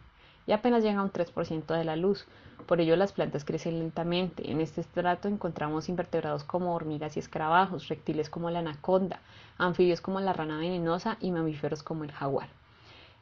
y 0.47 0.53
apenas 0.53 0.85
llega 0.85 1.01
a 1.01 1.03
un 1.03 1.11
3% 1.11 1.77
de 1.77 1.83
la 1.83 1.97
luz. 1.97 2.25
Por 2.69 2.81
ello 2.81 2.95
las 2.95 3.13
plantas 3.13 3.45
crecen 3.45 3.81
lentamente. 3.81 4.49
En 4.49 4.61
este 4.61 4.81
estrato 4.81 5.27
encontramos 5.27 5.89
invertebrados 5.89 6.45
como 6.45 6.73
hormigas 6.73 7.17
y 7.17 7.19
escarabajos, 7.19 7.89
reptiles 7.89 8.31
como 8.31 8.49
la 8.49 8.61
anaconda, 8.61 9.21
anfibios 9.59 10.01
como 10.01 10.21
la 10.21 10.33
rana 10.33 10.59
venenosa 10.59 11.17
y 11.19 11.33
mamíferos 11.33 11.83
como 11.83 12.05
el 12.05 12.13
jaguar. 12.13 12.62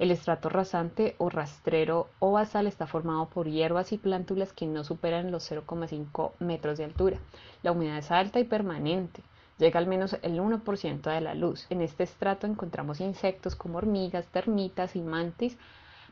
El 0.00 0.10
estrato 0.10 0.48
rasante 0.48 1.14
o 1.18 1.28
rastrero 1.28 2.08
o 2.20 2.32
basal 2.32 2.66
está 2.66 2.86
formado 2.86 3.26
por 3.26 3.46
hierbas 3.46 3.92
y 3.92 3.98
plántulas 3.98 4.54
que 4.54 4.64
no 4.64 4.82
superan 4.82 5.30
los 5.30 5.52
0,5 5.52 6.32
metros 6.38 6.78
de 6.78 6.84
altura. 6.84 7.18
La 7.62 7.72
humedad 7.72 7.98
es 7.98 8.10
alta 8.10 8.40
y 8.40 8.44
permanente. 8.44 9.22
llega 9.58 9.78
al 9.78 9.86
menos 9.86 10.16
el 10.22 10.40
1% 10.40 11.02
de 11.02 11.20
la 11.20 11.34
luz. 11.34 11.66
En 11.68 11.82
este 11.82 12.04
estrato 12.04 12.46
encontramos 12.46 12.98
insectos 13.02 13.54
como 13.54 13.76
hormigas, 13.76 14.24
termitas 14.28 14.96
y 14.96 15.02
mantis, 15.02 15.58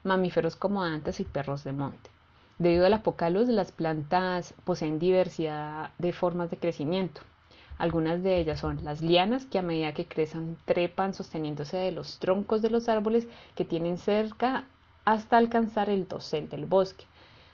mamíferos 0.04 0.54
como 0.54 0.82
antas 0.82 1.18
y 1.18 1.24
perros 1.24 1.64
de 1.64 1.72
monte. 1.72 2.10
Debido 2.58 2.84
a 2.84 2.90
la 2.90 3.02
poca 3.02 3.30
luz, 3.30 3.48
las 3.48 3.72
plantas 3.72 4.52
poseen 4.64 4.98
diversidad 4.98 5.92
de 5.96 6.12
formas 6.12 6.50
de 6.50 6.58
crecimiento. 6.58 7.22
Algunas 7.78 8.22
de 8.24 8.38
ellas 8.38 8.58
son 8.60 8.84
las 8.84 9.00
lianas, 9.00 9.46
que 9.46 9.58
a 9.58 9.62
medida 9.62 9.94
que 9.94 10.06
crecen 10.06 10.56
trepan 10.64 11.14
sosteniéndose 11.14 11.76
de 11.76 11.92
los 11.92 12.18
troncos 12.18 12.60
de 12.60 12.70
los 12.70 12.88
árboles 12.88 13.28
que 13.54 13.64
tienen 13.64 13.98
cerca 13.98 14.64
hasta 15.04 15.38
alcanzar 15.38 15.88
el 15.88 16.08
dosel 16.08 16.48
del 16.48 16.66
bosque. 16.66 17.04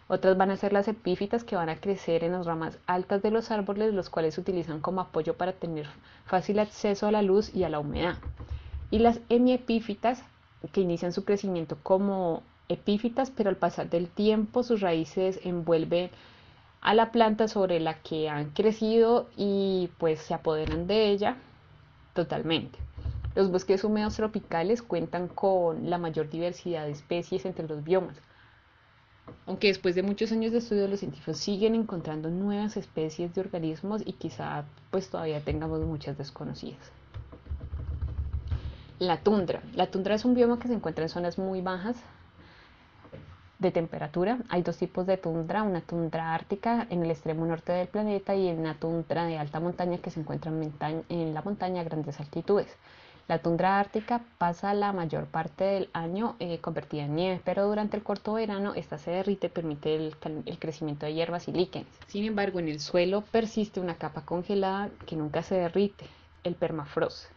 Otras 0.08 0.36
van 0.36 0.50
a 0.50 0.56
ser 0.56 0.72
las 0.72 0.88
epífitas 0.88 1.44
que 1.44 1.56
van 1.56 1.68
a 1.68 1.76
crecer 1.76 2.24
en 2.24 2.32
las 2.32 2.46
ramas 2.46 2.78
altas 2.86 3.22
de 3.22 3.30
los 3.30 3.50
árboles, 3.50 3.94
los 3.94 4.10
cuales 4.10 4.34
se 4.34 4.40
utilizan 4.40 4.80
como 4.80 5.00
apoyo 5.00 5.34
para 5.34 5.52
tener 5.52 5.86
fácil 6.26 6.58
acceso 6.58 7.06
a 7.06 7.12
la 7.12 7.22
luz 7.22 7.54
y 7.54 7.64
a 7.64 7.68
la 7.68 7.78
humedad. 7.78 8.16
Y 8.90 8.98
las 8.98 9.20
hemiepífitas 9.28 10.22
que 10.72 10.80
inician 10.80 11.12
su 11.12 11.24
crecimiento 11.24 11.76
como 11.82 12.42
epífitas, 12.68 13.30
pero 13.30 13.50
al 13.50 13.56
pasar 13.56 13.90
del 13.90 14.08
tiempo 14.08 14.62
sus 14.62 14.80
raíces 14.80 15.40
envuelven 15.44 16.10
a 16.84 16.92
la 16.92 17.10
planta 17.10 17.48
sobre 17.48 17.80
la 17.80 17.94
que 17.94 18.28
han 18.28 18.50
crecido 18.50 19.26
y 19.36 19.88
pues 19.98 20.20
se 20.20 20.34
apoderan 20.34 20.86
de 20.86 21.08
ella 21.08 21.36
totalmente. 22.12 22.78
Los 23.34 23.50
bosques 23.50 23.82
húmedos 23.82 24.14
tropicales 24.14 24.82
cuentan 24.82 25.26
con 25.26 25.88
la 25.88 25.96
mayor 25.96 26.28
diversidad 26.28 26.84
de 26.84 26.92
especies 26.92 27.46
entre 27.46 27.66
los 27.66 27.82
biomas. 27.82 28.16
Aunque 29.46 29.68
después 29.68 29.94
de 29.94 30.02
muchos 30.02 30.30
años 30.30 30.52
de 30.52 30.58
estudio 30.58 30.86
los 30.86 31.00
científicos 31.00 31.38
siguen 31.38 31.74
encontrando 31.74 32.28
nuevas 32.28 32.76
especies 32.76 33.34
de 33.34 33.40
organismos 33.40 34.02
y 34.04 34.12
quizá 34.12 34.64
pues 34.90 35.08
todavía 35.08 35.40
tengamos 35.40 35.80
muchas 35.80 36.18
desconocidas. 36.18 36.92
La 38.98 39.20
tundra. 39.20 39.62
La 39.74 39.90
tundra 39.90 40.14
es 40.14 40.26
un 40.26 40.34
bioma 40.34 40.58
que 40.58 40.68
se 40.68 40.74
encuentra 40.74 41.04
en 41.04 41.08
zonas 41.08 41.38
muy 41.38 41.62
bajas 41.62 41.96
de 43.58 43.70
temperatura. 43.70 44.38
Hay 44.48 44.62
dos 44.62 44.76
tipos 44.76 45.06
de 45.06 45.16
tundra, 45.16 45.62
una 45.62 45.80
tundra 45.80 46.34
ártica 46.34 46.86
en 46.90 47.02
el 47.02 47.10
extremo 47.10 47.46
norte 47.46 47.72
del 47.72 47.88
planeta 47.88 48.34
y 48.34 48.50
una 48.50 48.74
tundra 48.74 49.24
de 49.26 49.38
alta 49.38 49.60
montaña 49.60 49.98
que 49.98 50.10
se 50.10 50.20
encuentra 50.20 50.52
en, 51.08 51.34
la 51.34 51.42
montaña 51.42 51.80
a 51.80 51.84
grandes 51.84 52.20
altitudes. 52.20 52.76
La 53.26 53.38
tundra 53.38 53.80
ártica 53.80 54.20
pasa 54.36 54.74
la 54.74 54.92
mayor 54.92 55.24
parte 55.26 55.64
del 55.64 55.88
año 55.94 56.36
eh, 56.40 56.58
convertida 56.58 57.04
en 57.04 57.16
nieve, 57.16 57.40
pero 57.42 57.66
durante 57.66 57.96
el 57.96 58.02
corto 58.02 58.34
verano 58.34 58.74
esta 58.74 58.98
se 58.98 59.12
derrite 59.12 59.46
y 59.46 59.50
permite 59.50 59.96
el, 59.96 60.14
el, 60.44 60.58
crecimiento 60.58 61.06
de 61.06 61.14
hierbas 61.14 61.48
y 61.48 61.52
líquenes. 61.52 61.88
Sin 62.06 62.24
embargo, 62.24 62.58
en 62.58 62.68
el 62.68 62.80
suelo 62.80 63.22
persiste 63.22 63.80
una 63.80 63.94
capa 63.94 64.26
congelada 64.26 64.90
que 65.06 65.16
nunca 65.16 65.42
se 65.42 65.54
derrite, 65.54 66.04
el 66.42 66.54
permafrost. 66.54 67.30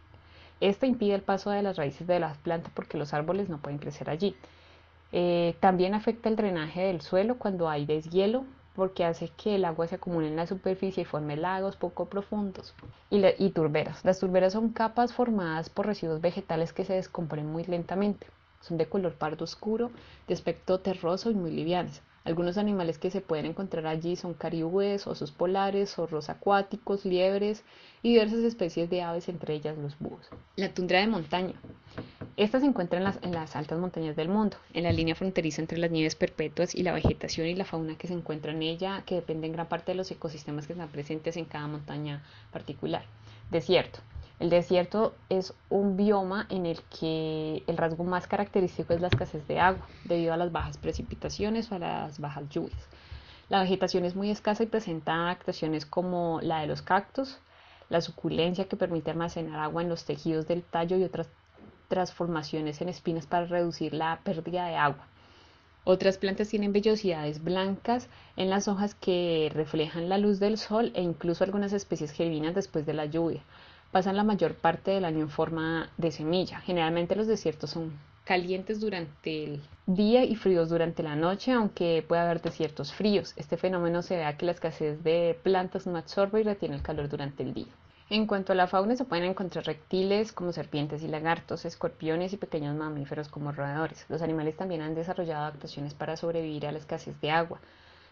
Esta 0.59 0.87
impide 0.87 1.15
el 1.15 1.21
paso 1.21 1.51
de 1.51 1.61
las 1.61 1.77
raíces 1.77 2.07
de 2.07 2.19
las 2.19 2.37
plantas 2.39 2.71
porque 2.75 2.97
los 2.97 3.13
árboles 3.13 3.47
no 3.47 3.59
pueden 3.59 3.77
crecer 3.77 4.09
allí. 4.09 4.35
Eh, 5.11 5.55
también 5.59 5.93
afecta 5.93 6.29
el 6.29 6.35
drenaje 6.35 6.81
del 6.81 7.01
suelo 7.01 7.37
cuando 7.37 7.69
hay 7.69 7.85
deshielo 7.85 8.45
porque 8.77 9.03
hace 9.03 9.29
que 9.29 9.55
el 9.55 9.65
agua 9.65 9.87
se 9.87 9.95
acumule 9.95 10.27
en 10.27 10.35
la 10.35 10.45
superficie 10.45 11.01
y 11.01 11.05
forme 11.05 11.35
lagos 11.35 11.75
poco 11.75 12.05
profundos. 12.05 12.75
Y, 13.09 13.49
turberas. 13.49 14.05
Las 14.05 14.19
turberas 14.19 14.53
son 14.53 14.69
capas 14.69 15.13
formadas 15.13 15.71
por 15.71 15.87
residuos 15.87 16.21
vegetales 16.21 16.73
que 16.73 16.85
se 16.85 16.93
descomponen 16.93 17.51
muy 17.51 17.63
lentamente. 17.63 18.27
Son 18.61 18.77
de 18.77 18.85
color 18.85 19.15
pardo 19.15 19.45
oscuro, 19.45 19.89
de 20.27 20.35
aspecto 20.35 20.79
terroso 20.79 21.31
y 21.31 21.33
muy 21.33 21.49
livianas. 21.49 22.03
Algunos 22.23 22.59
animales 22.59 22.99
que 22.99 23.09
se 23.09 23.21
pueden 23.21 23.47
encontrar 23.47 23.87
allí 23.87 24.15
son 24.15 24.35
caribúes, 24.35 25.07
osos 25.07 25.31
polares, 25.31 25.95
zorros 25.95 26.29
acuáticos, 26.29 27.03
liebres 27.03 27.63
y 28.03 28.09
diversas 28.09 28.39
especies 28.39 28.91
de 28.91 29.01
aves, 29.01 29.27
entre 29.27 29.55
ellas 29.55 29.75
los 29.75 29.97
búhos. 29.97 30.27
La 30.55 30.71
tundra 30.71 30.99
de 30.99 31.07
montaña. 31.07 31.55
Esta 32.37 32.59
se 32.59 32.67
encuentra 32.67 32.99
en 32.99 33.33
las, 33.33 33.55
altas 33.55 33.79
montañas 33.79 34.15
del 34.15 34.29
mundo, 34.29 34.57
en 34.71 34.83
la 34.83 34.91
línea 34.91 35.15
fronteriza 35.15 35.59
entre 35.59 35.79
las 35.79 35.89
nieves 35.89 36.13
perpetuas 36.15 36.75
y 36.75 36.83
la 36.83 36.93
vegetación 36.93 37.47
y 37.47 37.55
la 37.55 37.65
fauna 37.65 37.97
que 37.97 38.05
se 38.05 38.13
encuentra 38.13 38.51
en 38.51 38.61
ella, 38.61 39.01
que 39.07 39.15
depende 39.15 39.47
en 39.47 39.53
gran 39.53 39.65
parte 39.67 39.91
de 39.91 39.95
los 39.95 40.11
ecosistemas 40.11 40.67
que 40.67 40.73
están 40.73 40.89
presentes 40.89 41.35
en 41.35 41.45
cada 41.45 41.65
montaña 41.65 42.21
particular. 42.51 43.03
Desierto. 43.49 44.01
El 44.39 44.51
desierto 44.51 45.15
es 45.29 45.55
un 45.69 45.97
bioma 45.97 46.45
en 46.51 46.67
el 46.67 46.79
que 46.99 47.63
el 47.65 47.75
rasgo 47.75 48.03
más 48.03 48.27
característico 48.27 48.93
es 48.93 49.01
la 49.01 49.07
escasez 49.07 49.47
de 49.47 49.59
agua, 49.59 49.87
debido 50.03 50.31
a 50.31 50.37
las 50.37 50.51
bajas 50.51 50.77
precipitaciones 50.77 51.71
o 51.71 51.75
a 51.75 51.79
las 51.79 52.19
bajas 52.19 52.47
lluvias. 52.49 52.87
La 53.49 53.61
vegetación 53.61 54.05
es 54.05 54.15
muy 54.15 54.29
escasa 54.29 54.61
y 54.61 54.67
presenta 54.67 55.31
actuaciones 55.31 55.87
como 55.87 56.39
la 56.43 56.61
de 56.61 56.67
los 56.67 56.83
cactus, 56.83 57.39
la 57.89 58.01
suculencia 58.01 58.67
que 58.67 58.75
permite 58.75 59.09
almacenar 59.09 59.59
agua 59.59 59.81
en 59.81 59.89
los 59.89 60.05
tejidos 60.05 60.45
del 60.45 60.61
tallo 60.61 60.97
y 60.97 61.03
otras 61.03 61.29
transformaciones 61.87 62.81
en 62.81 62.89
espinas 62.89 63.25
para 63.25 63.45
reducir 63.45 63.93
la 63.93 64.19
pérdida 64.23 64.67
de 64.67 64.75
agua. 64.75 65.07
Otras 65.83 66.17
plantas 66.17 66.49
tienen 66.49 66.73
vellosidades 66.73 67.43
blancas 67.43 68.09
en 68.35 68.49
las 68.49 68.67
hojas 68.67 68.93
que 68.95 69.49
reflejan 69.53 70.09
la 70.09 70.17
luz 70.17 70.39
del 70.39 70.57
sol 70.57 70.91
e 70.95 71.01
incluso 71.01 71.43
algunas 71.43 71.73
especies 71.73 72.11
germinan 72.11 72.53
después 72.53 72.85
de 72.85 72.93
la 72.93 73.05
lluvia 73.05 73.43
pasan 73.91 74.17
la 74.17 74.23
mayor 74.23 74.55
parte 74.55 74.91
del 74.91 75.05
año 75.05 75.21
en 75.21 75.29
forma 75.29 75.89
de 75.97 76.11
semilla. 76.11 76.59
Generalmente 76.61 77.15
los 77.15 77.27
desiertos 77.27 77.71
son 77.71 77.93
calientes 78.25 78.81
durante 78.81 79.45
el 79.45 79.61
día 79.85 80.25
y 80.25 80.35
fríos 80.35 80.69
durante 80.69 81.01
la 81.01 81.15
noche, 81.15 81.53
aunque 81.53 82.03
puede 82.07 82.21
haber 82.21 82.41
desiertos 82.41 82.93
fríos. 82.93 83.33
Este 83.37 83.55
fenómeno 83.57 84.01
se 84.01 84.17
da 84.17 84.35
que 84.35 84.45
la 84.45 84.51
escasez 84.51 85.01
de 85.03 85.39
plantas 85.43 85.87
no 85.87 85.97
absorbe 85.97 86.41
y 86.41 86.43
retiene 86.43 86.75
el 86.75 86.81
calor 86.81 87.07
durante 87.07 87.43
el 87.43 87.53
día. 87.53 87.73
En 88.09 88.25
cuanto 88.25 88.53
a 88.53 88.55
la 88.55 88.67
fauna, 88.67 88.95
se 88.95 89.05
pueden 89.05 89.25
encontrar 89.25 89.65
reptiles 89.65 90.31
como 90.31 90.53
serpientes 90.53 91.03
y 91.03 91.07
lagartos, 91.07 91.65
escorpiones 91.65 92.31
y 92.33 92.37
pequeños 92.37 92.75
mamíferos 92.75 93.27
como 93.27 93.51
roedores. 93.51 94.05
Los 94.07 94.21
animales 94.21 94.55
también 94.55 94.81
han 94.81 94.95
desarrollado 94.95 95.43
adaptaciones 95.43 95.93
para 95.93 96.15
sobrevivir 96.15 96.65
a 96.65 96.71
la 96.71 96.79
escasez 96.79 97.19
de 97.19 97.31
agua 97.31 97.59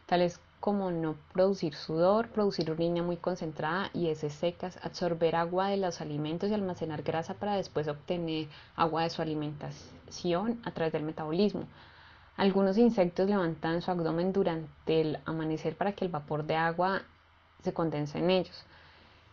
tales 0.05 0.39
como 0.59 0.91
no 0.91 1.15
producir 1.33 1.75
sudor, 1.75 2.29
producir 2.29 2.71
orina 2.71 3.03
muy 3.03 3.17
concentrada 3.17 3.89
y 3.93 4.07
heces 4.07 4.33
secas, 4.33 4.79
absorber 4.83 5.35
agua 5.35 5.69
de 5.69 5.77
los 5.77 6.01
alimentos 6.01 6.49
y 6.49 6.53
almacenar 6.53 7.03
grasa 7.03 7.35
para 7.35 7.55
después 7.55 7.87
obtener 7.87 8.47
agua 8.75 9.03
de 9.03 9.09
su 9.09 9.21
alimentación 9.21 10.59
a 10.63 10.71
través 10.71 10.93
del 10.93 11.03
metabolismo. 11.03 11.67
Algunos 12.37 12.77
insectos 12.77 13.29
levantan 13.29 13.81
su 13.81 13.91
abdomen 13.91 14.33
durante 14.33 15.01
el 15.01 15.19
amanecer 15.25 15.75
para 15.75 15.93
que 15.93 16.05
el 16.05 16.11
vapor 16.11 16.45
de 16.45 16.55
agua 16.55 17.03
se 17.63 17.73
condense 17.73 18.17
en 18.17 18.29
ellos 18.29 18.65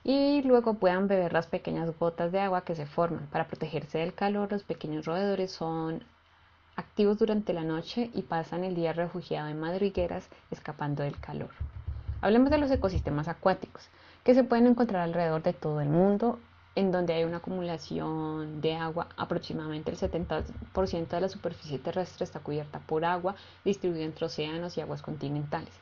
y 0.04 0.42
luego 0.42 0.74
puedan 0.74 1.06
beber 1.06 1.32
las 1.32 1.46
pequeñas 1.46 1.96
gotas 1.98 2.32
de 2.32 2.40
agua 2.40 2.64
que 2.64 2.74
se 2.74 2.86
forman. 2.86 3.26
Para 3.28 3.46
protegerse 3.46 3.98
del 3.98 4.14
calor, 4.14 4.50
los 4.50 4.64
pequeños 4.64 5.04
roedores 5.04 5.52
son 5.52 6.04
activos 6.76 7.18
durante 7.18 7.52
la 7.52 7.62
noche 7.62 8.10
y 8.14 8.22
pasan 8.22 8.64
el 8.64 8.74
día 8.74 8.92
refugiado 8.92 9.48
en 9.48 9.60
madrigueras 9.60 10.28
escapando 10.50 11.02
del 11.02 11.18
calor. 11.20 11.50
Hablemos 12.20 12.50
de 12.50 12.58
los 12.58 12.70
ecosistemas 12.70 13.28
acuáticos, 13.28 13.88
que 14.24 14.34
se 14.34 14.44
pueden 14.44 14.66
encontrar 14.66 15.02
alrededor 15.02 15.42
de 15.42 15.52
todo 15.52 15.80
el 15.80 15.88
mundo, 15.88 16.38
en 16.74 16.90
donde 16.90 17.12
hay 17.12 17.24
una 17.24 17.38
acumulación 17.38 18.60
de 18.60 18.74
agua, 18.74 19.08
aproximadamente 19.16 19.90
el 19.90 19.98
70% 19.98 21.08
de 21.08 21.20
la 21.20 21.28
superficie 21.28 21.78
terrestre 21.78 22.24
está 22.24 22.40
cubierta 22.40 22.78
por 22.78 23.04
agua, 23.04 23.34
distribuida 23.64 24.04
entre 24.04 24.26
océanos 24.26 24.78
y 24.78 24.80
aguas 24.80 25.02
continentales. 25.02 25.81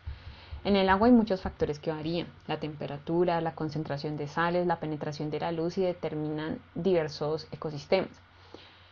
En 0.62 0.76
el 0.76 0.90
agua 0.90 1.06
hay 1.06 1.12
muchos 1.12 1.40
factores 1.40 1.78
que 1.78 1.90
varían, 1.90 2.26
la 2.46 2.60
temperatura, 2.60 3.40
la 3.40 3.54
concentración 3.54 4.18
de 4.18 4.28
sales, 4.28 4.66
la 4.66 4.78
penetración 4.78 5.30
de 5.30 5.40
la 5.40 5.52
luz 5.52 5.78
y 5.78 5.82
determinan 5.82 6.58
diversos 6.74 7.48
ecosistemas. 7.50 8.10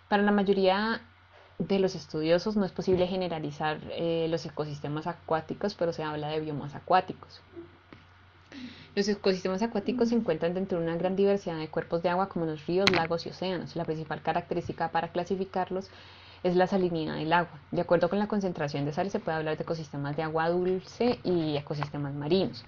Para 0.08 0.22
la 0.22 0.32
mayoría 0.32 1.02
de 1.58 1.78
los 1.78 1.94
estudiosos 1.94 2.56
no 2.56 2.64
es 2.64 2.72
posible 2.72 3.06
generalizar 3.06 3.80
eh, 3.90 4.28
los 4.30 4.46
ecosistemas 4.46 5.06
acuáticos, 5.06 5.74
pero 5.74 5.92
se 5.92 6.02
habla 6.02 6.28
de 6.28 6.40
biomas 6.40 6.74
acuáticos. 6.74 7.42
Los 8.94 9.06
ecosistemas 9.06 9.62
acuáticos 9.62 10.08
se 10.08 10.14
encuentran 10.14 10.54
dentro 10.54 10.78
de 10.78 10.84
una 10.84 10.96
gran 10.96 11.16
diversidad 11.16 11.58
de 11.58 11.68
cuerpos 11.68 12.02
de 12.02 12.08
agua 12.08 12.30
como 12.30 12.46
los 12.46 12.66
ríos, 12.66 12.90
lagos 12.90 13.26
y 13.26 13.28
océanos. 13.28 13.76
La 13.76 13.84
principal 13.84 14.22
característica 14.22 14.88
para 14.90 15.08
clasificarlos 15.08 15.90
es 16.42 16.56
la 16.56 16.66
salinidad 16.66 17.16
del 17.16 17.32
agua. 17.32 17.58
De 17.70 17.80
acuerdo 17.80 18.08
con 18.08 18.18
la 18.18 18.28
concentración 18.28 18.84
de 18.84 18.92
sal 18.92 19.10
se 19.10 19.20
puede 19.20 19.38
hablar 19.38 19.56
de 19.56 19.62
ecosistemas 19.62 20.16
de 20.16 20.22
agua 20.22 20.48
dulce 20.48 21.18
y 21.24 21.56
ecosistemas 21.56 22.14
marinos. 22.14 22.64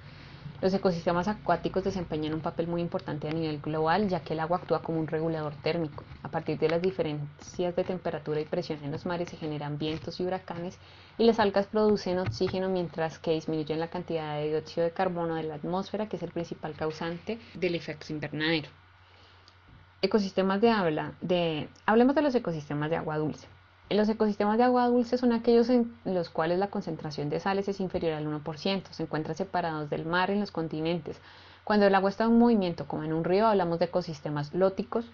Los 0.60 0.74
ecosistemas 0.74 1.26
acuáticos 1.26 1.84
desempeñan 1.84 2.34
un 2.34 2.42
papel 2.42 2.66
muy 2.66 2.82
importante 2.82 3.28
a 3.28 3.32
nivel 3.32 3.60
global, 3.60 4.08
ya 4.08 4.20
que 4.20 4.34
el 4.34 4.40
agua 4.40 4.58
actúa 4.58 4.82
como 4.82 5.00
un 5.00 5.06
regulador 5.06 5.54
térmico. 5.62 6.04
A 6.22 6.28
partir 6.28 6.58
de 6.58 6.68
las 6.68 6.82
diferencias 6.82 7.74
de 7.74 7.82
temperatura 7.82 8.40
y 8.40 8.44
presión 8.44 8.78
en 8.84 8.90
los 8.90 9.06
mares 9.06 9.30
se 9.30 9.38
generan 9.38 9.78
vientos 9.78 10.20
y 10.20 10.24
huracanes 10.24 10.78
y 11.16 11.24
las 11.24 11.40
algas 11.40 11.66
producen 11.66 12.18
oxígeno 12.18 12.68
mientras 12.68 13.18
que 13.18 13.32
disminuyen 13.32 13.80
la 13.80 13.88
cantidad 13.88 14.36
de 14.36 14.48
dióxido 14.48 14.84
de 14.84 14.92
carbono 14.92 15.36
de 15.36 15.44
la 15.44 15.54
atmósfera, 15.54 16.10
que 16.10 16.16
es 16.16 16.22
el 16.22 16.30
principal 16.30 16.74
causante 16.74 17.38
del 17.54 17.74
efecto 17.74 18.12
invernadero. 18.12 18.68
Ecosistemas 20.02 20.60
de 20.60 20.70
habla 20.70 21.12
de 21.22 21.68
hablemos 21.86 22.14
de 22.14 22.22
los 22.22 22.34
ecosistemas 22.34 22.90
de 22.90 22.96
agua 22.96 23.16
dulce. 23.16 23.46
Los 23.90 24.09
ecosistemas 24.09 24.56
de 24.56 24.62
agua 24.62 24.87
dulce 24.87 25.18
son 25.18 25.32
aquellos 25.32 25.68
en 25.68 25.92
los 26.04 26.30
cuales 26.30 26.61
la 26.61 26.70
concentración 26.70 27.28
de 27.28 27.40
sales 27.40 27.66
es 27.66 27.80
inferior 27.80 28.12
al 28.12 28.25
1%, 28.25 28.85
se 28.88 29.02
encuentran 29.02 29.35
separados 29.35 29.90
del 29.90 30.06
mar 30.06 30.30
en 30.30 30.38
los 30.38 30.52
continentes, 30.52 31.20
Cuando 31.64 31.87
el 31.88 31.94
agua 31.97 32.09
está 32.09 32.23
en 32.25 32.38
movimiento, 32.38 32.87
como 32.87 33.02
en 33.02 33.12
un 33.12 33.25
río, 33.25 33.49
hablamos 33.49 33.80
de 33.80 33.87
ecosistemas 33.87 34.54
lóticos. 34.54 35.11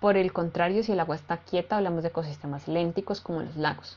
Por 0.00 0.16
el 0.16 0.32
contrario, 0.32 0.82
si 0.82 0.90
el 0.90 0.98
agua 0.98 1.14
está 1.14 1.36
quieta, 1.36 1.76
hablamos 1.76 2.02
de 2.02 2.08
ecosistemas 2.08 2.66
lénticos, 2.66 3.20
como 3.20 3.42
los 3.42 3.56
lagos. 3.56 3.96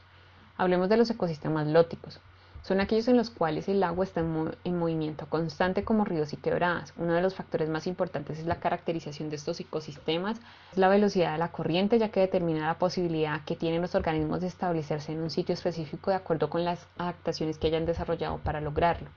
Hablemos 0.58 0.90
de 0.90 0.98
los 0.98 1.10
ecosistemas 1.10 1.66
lóticos. 1.66 2.20
Son 2.62 2.82
aquellos 2.82 3.08
en 3.08 3.16
los 3.18 3.30
cuales 3.30 3.70
el 3.70 3.82
agua 3.84 4.04
está 4.04 4.20
en, 4.20 4.78
movimiento 4.78 5.28
constante 5.28 5.84
como 5.84 6.04
ríos 6.04 6.34
y 6.34 6.38
quebradas. 6.38 6.94
Uno 6.98 7.14
de 7.14 7.22
los 7.22 7.34
factores 7.34 7.70
más 7.70 7.88
importantes 7.88 8.38
es 8.38 8.46
la 8.46 8.60
caracterización 8.60 9.30
de 9.30 9.38
estos 9.38 9.60
ecosistemas, 9.60 10.40
es 10.74 10.78
la 10.78 10.90
velocidad 10.90 11.32
de 11.32 11.38
la 11.38 11.52
corriente, 11.52 11.98
ya 11.98 12.10
que 12.10 12.20
determina 12.20 12.68
la 12.68 12.78
posibilidad 12.78 13.44
que 13.46 13.56
tienen 13.56 13.82
los 13.82 13.96
organismos 13.96 14.42
de 14.42 14.48
establecerse 14.48 15.14
en 15.14 15.22
un 15.22 15.30
sitio 15.30 15.54
específico 15.54 16.12
de 16.12 16.18
acuerdo 16.18 16.50
con 16.50 16.66
las 16.66 16.86
adaptaciones 16.98 17.58
que 17.58 17.68
hayan 17.68 17.86
desarrollado 17.86 18.38
para 18.40 18.62
lograrlo. 18.62 19.10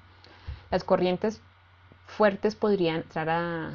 Las 0.71 0.85
corrientes 0.85 1.43
fuertes 2.07 2.55
podrían 2.55 2.97
entrar 2.97 3.29
a 3.29 3.71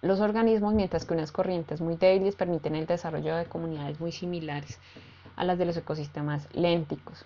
los 0.00 0.20
organismos, 0.20 0.74
mientras 0.74 1.04
que 1.04 1.14
unas 1.14 1.32
corrientes 1.32 1.80
muy 1.80 1.96
débiles 1.96 2.36
permiten 2.36 2.76
el 2.76 2.86
desarrollo 2.86 3.34
de 3.34 3.46
comunidades 3.46 3.98
muy 3.98 4.12
similares 4.12 4.78
a 5.34 5.44
las 5.44 5.58
de 5.58 5.64
los 5.64 5.76
ecosistemas 5.76 6.48
lénticos. 6.52 7.24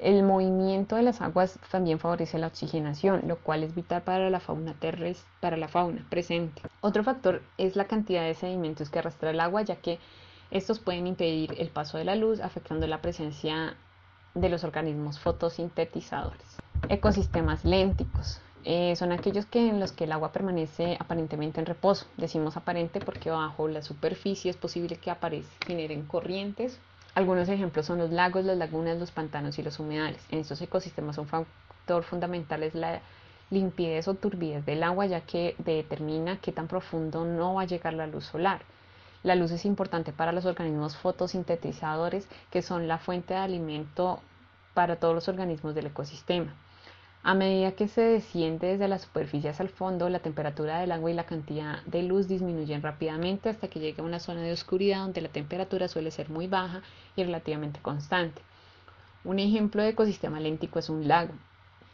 El 0.00 0.22
movimiento 0.22 0.96
de 0.96 1.02
las 1.02 1.20
aguas 1.20 1.58
también 1.70 1.98
favorece 1.98 2.38
la 2.38 2.46
oxigenación, 2.46 3.20
lo 3.26 3.36
cual 3.36 3.62
es 3.64 3.74
vital 3.74 4.00
para 4.00 4.30
la 4.30 4.40
fauna 4.40 4.72
terrestre, 4.72 5.30
para 5.40 5.58
la 5.58 5.68
fauna 5.68 6.06
presente. 6.08 6.62
Otro 6.80 7.04
factor 7.04 7.42
es 7.58 7.76
la 7.76 7.84
cantidad 7.84 8.22
de 8.22 8.32
sedimentos 8.32 8.88
que 8.88 8.98
arrastra 8.98 9.28
el 9.28 9.40
agua, 9.40 9.60
ya 9.60 9.76
que 9.76 9.98
estos 10.50 10.78
pueden 10.78 11.06
impedir 11.06 11.54
el 11.58 11.68
paso 11.68 11.98
de 11.98 12.04
la 12.04 12.16
luz, 12.16 12.40
afectando 12.40 12.86
la 12.86 13.02
presencia 13.02 13.76
de 14.34 14.48
los 14.48 14.64
organismos 14.64 15.18
fotosintetizadores. 15.18 16.56
Ecosistemas 16.88 17.66
lénticos. 17.66 18.40
Eh, 18.64 18.96
son 18.96 19.12
aquellos 19.12 19.44
que, 19.44 19.68
en 19.68 19.80
los 19.80 19.92
que 19.92 20.04
el 20.04 20.12
agua 20.12 20.32
permanece 20.32 20.96
aparentemente 20.98 21.60
en 21.60 21.66
reposo. 21.66 22.06
Decimos 22.16 22.56
aparente 22.56 23.00
porque 23.00 23.30
bajo 23.30 23.68
la 23.68 23.82
superficie 23.82 24.50
es 24.50 24.56
posible 24.56 24.96
que 24.96 25.10
aparezcan, 25.10 25.58
generen 25.66 26.06
corrientes 26.06 26.80
algunos 27.14 27.48
ejemplos 27.48 27.86
son 27.86 27.98
los 27.98 28.10
lagos, 28.10 28.44
las 28.44 28.56
lagunas, 28.56 28.98
los 28.98 29.10
pantanos 29.10 29.58
y 29.58 29.62
los 29.62 29.78
humedales. 29.80 30.24
En 30.30 30.38
estos 30.38 30.60
ecosistemas 30.62 31.18
un 31.18 31.26
factor 31.26 32.04
fundamental 32.04 32.62
es 32.62 32.74
la 32.74 33.00
limpidez 33.50 34.06
o 34.06 34.14
turbidez 34.14 34.64
del 34.64 34.82
agua, 34.82 35.06
ya 35.06 35.22
que 35.22 35.56
determina 35.58 36.38
qué 36.40 36.52
tan 36.52 36.68
profundo 36.68 37.24
no 37.24 37.54
va 37.54 37.62
a 37.62 37.66
llegar 37.66 37.94
la 37.94 38.06
luz 38.06 38.24
solar. 38.26 38.62
La 39.22 39.34
luz 39.34 39.50
es 39.50 39.64
importante 39.64 40.12
para 40.12 40.32
los 40.32 40.46
organismos 40.46 40.96
fotosintetizadores, 40.96 42.28
que 42.50 42.62
son 42.62 42.88
la 42.88 42.98
fuente 42.98 43.34
de 43.34 43.40
alimento 43.40 44.20
para 44.72 44.96
todos 44.96 45.14
los 45.14 45.28
organismos 45.28 45.74
del 45.74 45.86
ecosistema. 45.86 46.54
A 47.22 47.34
medida 47.34 47.72
que 47.72 47.86
se 47.86 48.00
desciende 48.00 48.68
desde 48.68 48.88
la 48.88 48.98
superficie 48.98 49.50
hacia 49.50 49.62
el 49.62 49.68
fondo, 49.68 50.08
la 50.08 50.20
temperatura 50.20 50.80
del 50.80 50.90
agua 50.90 51.10
y 51.10 51.14
la 51.14 51.26
cantidad 51.26 51.82
de 51.82 52.02
luz 52.02 52.28
disminuyen 52.28 52.80
rápidamente 52.80 53.50
hasta 53.50 53.68
que 53.68 53.78
llega 53.78 54.02
a 54.02 54.06
una 54.06 54.20
zona 54.20 54.40
de 54.40 54.52
oscuridad 54.52 55.00
donde 55.00 55.20
la 55.20 55.28
temperatura 55.28 55.88
suele 55.88 56.10
ser 56.12 56.30
muy 56.30 56.46
baja 56.46 56.80
y 57.16 57.22
relativamente 57.22 57.78
constante. 57.80 58.40
Un 59.22 59.38
ejemplo 59.38 59.82
de 59.82 59.90
ecosistema 59.90 60.40
léntico 60.40 60.78
es 60.78 60.88
un 60.88 61.08
lago, 61.08 61.34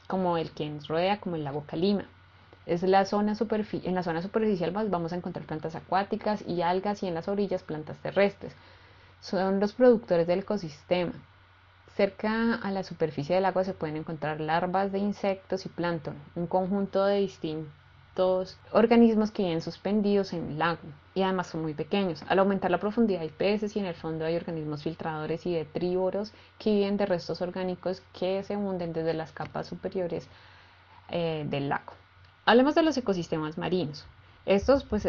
como 0.07 0.39
el 0.39 0.53
que 0.53 0.71
nos 0.71 0.87
rodea, 0.87 1.19
como 1.19 1.35
el 1.35 1.43
lago 1.43 1.65
Calima. 1.67 2.05
Es 2.65 2.85
la 2.85 3.05
zona 3.05 3.37
en 3.37 3.95
la 3.97 4.03
zona 4.05 4.23
superficial 4.23 4.71
vamos 4.71 5.13
a 5.13 5.17
encontrar 5.17 5.45
plantas 5.45 5.75
acuáticas 5.75 6.45
y 6.47 6.63
algas 6.63 7.03
y 7.03 7.09
en 7.09 7.15
las 7.15 7.27
orillas 7.27 7.65
plantas 7.65 7.99
terrestres. 7.99 8.55
Son 9.21 9.59
los 9.59 9.73
productores 9.73 10.29
del 10.29 10.41
ecosistema. 10.41 11.15
Cerca 11.97 12.57
a 12.57 12.71
la 12.73 12.83
superficie 12.83 13.35
del 13.35 13.47
agua 13.47 13.65
se 13.65 13.73
pueden 13.73 13.97
encontrar 13.97 14.39
larvas 14.39 14.93
de 14.93 14.99
insectos 14.99 15.65
y 15.65 15.71
plancton, 15.71 16.15
un 16.35 16.47
conjunto 16.47 17.07
de 17.07 17.21
distintos 17.21 18.59
organismos 18.71 19.31
que 19.31 19.45
viven 19.45 19.63
suspendidos 19.63 20.35
en 20.35 20.47
el 20.47 20.59
lago 20.59 20.79
y 21.15 21.23
además 21.23 21.47
son 21.47 21.63
muy 21.63 21.73
pequeños. 21.73 22.23
Al 22.29 22.39
aumentar 22.39 22.71
la 22.71 22.81
profundidad 22.81 23.23
hay 23.23 23.31
peces 23.31 23.77
y 23.77 23.79
en 23.79 23.87
el 23.87 23.95
fondo 23.95 24.27
hay 24.27 24.37
organismos 24.37 24.83
filtradores 24.83 25.47
y 25.47 25.55
detrívoros 25.55 26.35
que 26.59 26.71
viven 26.71 26.99
de 26.99 27.07
restos 27.07 27.41
orgánicos 27.41 28.03
que 28.13 28.43
se 28.43 28.59
hunden 28.59 28.93
desde 28.93 29.15
las 29.15 29.33
capas 29.33 29.67
superiores 29.67 30.29
eh, 31.09 31.47
del 31.49 31.71
lago. 31.71 31.95
Hablemos 32.45 32.75
de 32.75 32.83
los 32.83 32.99
ecosistemas 32.99 33.57
marinos. 33.57 34.05
Estos 34.45 34.85
pues 34.85 35.09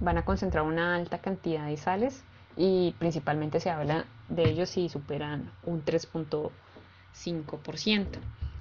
van 0.00 0.18
a 0.18 0.26
concentrar 0.26 0.64
una 0.64 0.94
alta 0.94 1.18
cantidad 1.18 1.66
de 1.66 1.78
sales 1.78 2.22
y 2.56 2.94
principalmente 2.98 3.60
se 3.60 3.70
habla 3.70 4.06
de 4.28 4.48
ellos 4.48 4.70
si 4.70 4.88
superan 4.88 5.52
un 5.64 5.84
3.5%. 5.84 8.06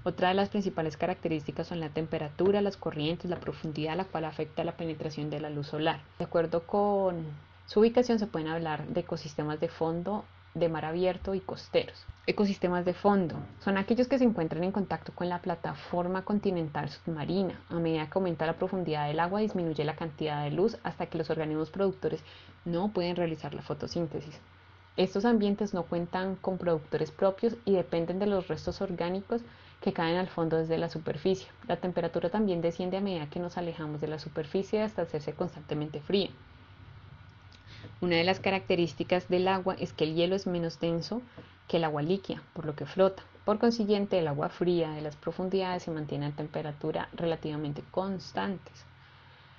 Otra 0.04 0.30
de 0.30 0.34
las 0.34 0.50
principales 0.50 0.98
características 0.98 1.68
son 1.68 1.80
la 1.80 1.90
temperatura, 1.90 2.60
las 2.62 2.76
corrientes, 2.76 3.30
la 3.30 3.40
profundidad, 3.40 3.96
la 3.96 4.06
cual 4.06 4.26
afecta 4.26 4.64
la 4.64 4.76
penetración 4.76 5.30
de 5.30 5.40
la 5.40 5.52
luz 5.52 5.68
solar. 5.68 6.02
De 6.18 6.26
acuerdo 6.26 6.66
con 6.66 7.24
su 7.68 7.82
ubicación 7.82 8.18
se 8.18 8.26
pueden 8.26 8.48
hablar 8.48 8.88
de 8.88 9.02
ecosistemas 9.02 9.60
de 9.60 9.70
fondo 9.70 10.26
de 10.54 10.70
mar 10.70 10.86
abierto 10.86 11.34
y 11.34 11.40
costeros. 11.40 12.06
Ecosistemas 12.28 12.86
de 12.86 12.94
fondo 12.94 13.36
son 13.64 13.78
aquellos 13.78 14.08
que 14.08 14.18
se 14.18 14.24
encuentran 14.24 14.64
en 14.64 14.72
contacto 14.72 15.14
con 15.14 15.30
la 15.30 15.42
plataforma 15.42 16.24
continental 16.24 16.90
submarina. 16.90 17.60
A 17.70 17.76
medida 17.76 18.08
que 18.08 18.20
aumenta 18.20 18.46
la 18.46 18.58
profundidad 18.58 19.08
del 19.08 19.20
agua, 19.20 19.40
disminuye 19.40 19.84
la 19.84 19.96
cantidad 19.96 20.44
de 20.44 20.52
luz 20.52 20.78
hasta 20.84 21.08
que 21.08 21.18
los 21.18 21.30
organismos 21.30 21.72
productores 21.72 22.24
no 22.66 22.90
pueden 22.90 23.16
realizar 23.16 23.54
la 23.54 23.62
fotosíntesis. 23.62 24.40
Estos 24.98 25.26
ambientes 25.26 25.74
no 25.74 25.84
cuentan 25.84 26.36
con 26.36 26.58
productores 26.58 27.12
propios 27.12 27.56
y 27.66 27.74
dependen 27.74 28.20
de 28.20 28.28
los 28.28 28.48
restos 28.48 28.82
orgánicos 28.82 29.42
que 29.80 29.94
caen 29.94 30.18
al 30.18 30.28
fondo 30.28 30.58
desde 30.58 30.78
la 30.78 30.90
superficie. 30.90 31.48
La 31.68 31.78
temperatura 31.78 32.30
también 32.30 32.62
desciende 32.62 32.98
a 32.98 33.02
medida 33.02 33.30
que 33.30 33.40
nos 33.40 33.58
alejamos 33.58 34.00
de 34.00 34.10
la 34.10 34.20
superficie 34.20 34.84
hasta 34.84 35.04
hacerse 35.04 35.34
constantemente 35.34 36.02
fría. 36.02 36.30
Una 38.02 38.16
de 38.16 38.24
las 38.24 38.40
características 38.40 39.28
del 39.30 39.48
agua 39.48 39.76
es 39.80 39.94
que 39.94 40.06
el 40.06 40.16
hielo 40.16 40.36
es 40.36 40.48
menos 40.48 40.80
denso 40.80 41.22
que 41.68 41.78
el 41.78 41.84
agua 41.84 42.02
líquida, 42.02 42.42
por 42.54 42.66
lo 42.66 42.76
que 42.76 42.86
flota. 42.86 43.24
Por 43.46 43.60
consiguiente, 43.60 44.20
el 44.20 44.28
agua 44.28 44.50
fría 44.50 44.92
de 44.92 45.02
las 45.02 45.16
profundidades 45.16 45.84
se 45.84 45.92
mantiene 45.92 46.28
a 46.28 46.32
temperatura 46.32 47.10
relativamente 47.14 47.84
constantes. 47.92 48.86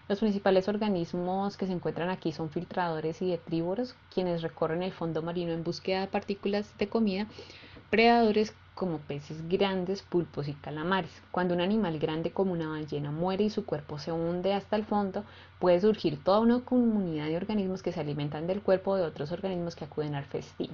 Los 0.09 0.21
principales 0.21 0.69
organismos 0.69 1.57
que 1.57 1.67
se 1.67 1.73
encuentran 1.73 2.11
aquí 2.11 2.33
son 2.33 2.51
filtradores 2.51 3.23
y 3.23 3.31
detrívoros, 3.31 3.95
quienes 4.13 4.43
recorren 4.43 4.83
el 4.83 4.93
fondo 4.93 5.23
marino 5.23 5.53
en 5.53 5.65
búsqueda 5.65 6.01
de 6.01 6.09
partículas 6.09 6.77
de 6.79 6.89
comida, 6.89 7.27
predadores 7.91 8.55
como 8.75 8.99
peces 8.99 9.49
grandes, 9.49 10.03
pulpos 10.03 10.49
y 10.49 10.55
calamares. 10.55 11.11
Cuando 11.31 11.55
un 11.55 11.61
animal 11.61 11.99
grande 11.99 12.31
como 12.31 12.53
una 12.53 12.69
ballena 12.69 13.11
muere 13.11 13.45
y 13.45 13.51
su 13.51 13.65
cuerpo 13.65 13.99
se 13.99 14.13
hunde 14.13 14.55
hasta 14.55 14.77
el 14.77 14.85
fondo, 14.85 15.25
puede 15.59 15.81
surgir 15.81 16.23
toda 16.23 16.41
una 16.41 16.61
comunidad 16.61 17.27
de 17.27 17.37
organismos 17.37 17.83
que 17.83 17.93
se 17.93 18.01
alimentan 18.01 18.47
del 18.47 18.63
cuerpo 18.63 18.97
de 18.97 19.03
otros 19.03 19.33
organismos 19.33 19.77
que 19.77 19.85
acuden 19.85 20.15
al 20.15 20.25
festín. 20.25 20.71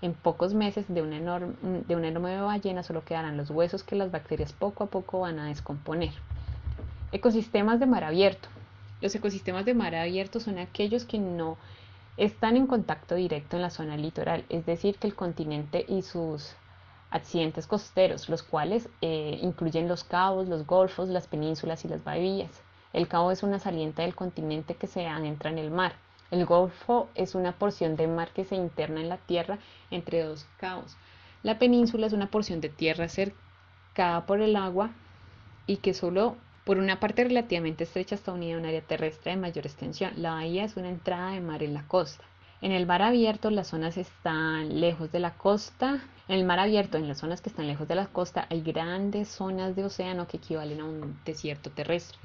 En 0.00 0.14
pocos 0.14 0.54
meses 0.54 0.86
de 0.88 1.02
una, 1.02 1.16
enorme, 1.16 1.54
de 1.62 1.96
una 1.96 2.08
enorme 2.08 2.40
ballena 2.40 2.82
solo 2.82 3.04
quedarán 3.04 3.36
los 3.36 3.50
huesos 3.50 3.82
que 3.82 3.94
las 3.94 4.10
bacterias 4.10 4.52
poco 4.52 4.84
a 4.84 4.88
poco 4.88 5.20
van 5.20 5.38
a 5.38 5.46
descomponer. 5.46 6.12
Ecosistemas 7.12 7.78
de 7.78 7.86
mar 7.86 8.04
abierto. 8.04 8.48
Los 9.00 9.14
ecosistemas 9.14 9.64
de 9.64 9.74
mar 9.74 9.94
abierto 9.94 10.40
son 10.40 10.58
aquellos 10.58 11.04
que 11.04 11.18
no 11.18 11.56
están 12.16 12.56
en 12.56 12.66
contacto 12.66 13.14
directo 13.14 13.56
en 13.56 13.62
la 13.62 13.70
zona 13.70 13.96
litoral, 13.96 14.44
es 14.48 14.66
decir, 14.66 14.96
que 14.96 15.06
el 15.06 15.14
continente 15.14 15.84
y 15.88 16.02
sus 16.02 16.54
accidentes 17.12 17.66
costeros, 17.66 18.28
los 18.28 18.42
cuales 18.42 18.88
eh, 19.00 19.38
incluyen 19.42 19.86
los 19.86 20.02
cabos, 20.02 20.48
los 20.48 20.66
golfos, 20.66 21.08
las 21.08 21.28
penínsulas 21.28 21.84
y 21.84 21.88
las 21.88 22.02
bahías. 22.02 22.62
El 22.92 23.06
cabo 23.06 23.30
es 23.30 23.42
una 23.42 23.58
saliente 23.58 24.02
del 24.02 24.14
continente 24.14 24.74
que 24.74 24.86
se 24.86 25.06
adentra 25.06 25.50
en 25.50 25.58
el 25.58 25.70
mar. 25.70 25.94
El 26.30 26.46
golfo 26.46 27.08
es 27.14 27.34
una 27.34 27.52
porción 27.52 27.96
de 27.96 28.06
mar 28.06 28.30
que 28.34 28.44
se 28.44 28.56
interna 28.56 29.00
en 29.00 29.08
la 29.08 29.18
tierra 29.18 29.58
entre 29.90 30.24
dos 30.24 30.46
cabos. 30.58 30.96
La 31.42 31.58
península 31.58 32.06
es 32.06 32.12
una 32.12 32.30
porción 32.30 32.60
de 32.60 32.70
tierra 32.70 33.08
cercada 33.08 34.26
por 34.26 34.40
el 34.40 34.56
agua 34.56 34.90
y 35.66 35.76
que 35.76 35.94
solo 35.94 36.36
por 36.64 36.78
una 36.78 37.00
parte 37.00 37.24
relativamente 37.24 37.84
estrecha 37.84 38.14
está 38.14 38.32
unida 38.32 38.56
a 38.56 38.58
un 38.58 38.66
área 38.66 38.80
terrestre 38.80 39.32
de 39.32 39.36
mayor 39.36 39.66
extensión. 39.66 40.12
La 40.16 40.32
bahía 40.32 40.64
es 40.64 40.76
una 40.76 40.88
entrada 40.88 41.32
de 41.32 41.40
mar 41.40 41.62
en 41.62 41.74
la 41.74 41.86
costa. 41.86 42.24
En 42.62 42.70
el 42.70 42.86
mar 42.86 43.02
abierto 43.02 43.50
las 43.50 43.66
zonas 43.66 43.96
están 43.96 44.78
lejos 44.78 45.10
de 45.10 45.18
la 45.18 45.34
costa. 45.34 46.00
En 46.28 46.38
el 46.38 46.44
mar 46.44 46.60
abierto, 46.60 46.96
en 46.96 47.08
las 47.08 47.18
zonas 47.18 47.40
que 47.40 47.48
están 47.48 47.66
lejos 47.66 47.88
de 47.88 47.96
la 47.96 48.06
costa, 48.06 48.46
hay 48.50 48.62
grandes 48.62 49.26
zonas 49.26 49.74
de 49.74 49.84
océano 49.84 50.28
que 50.28 50.36
equivalen 50.36 50.80
a 50.80 50.84
un 50.84 51.18
desierto 51.24 51.70
terrestre. 51.72 52.16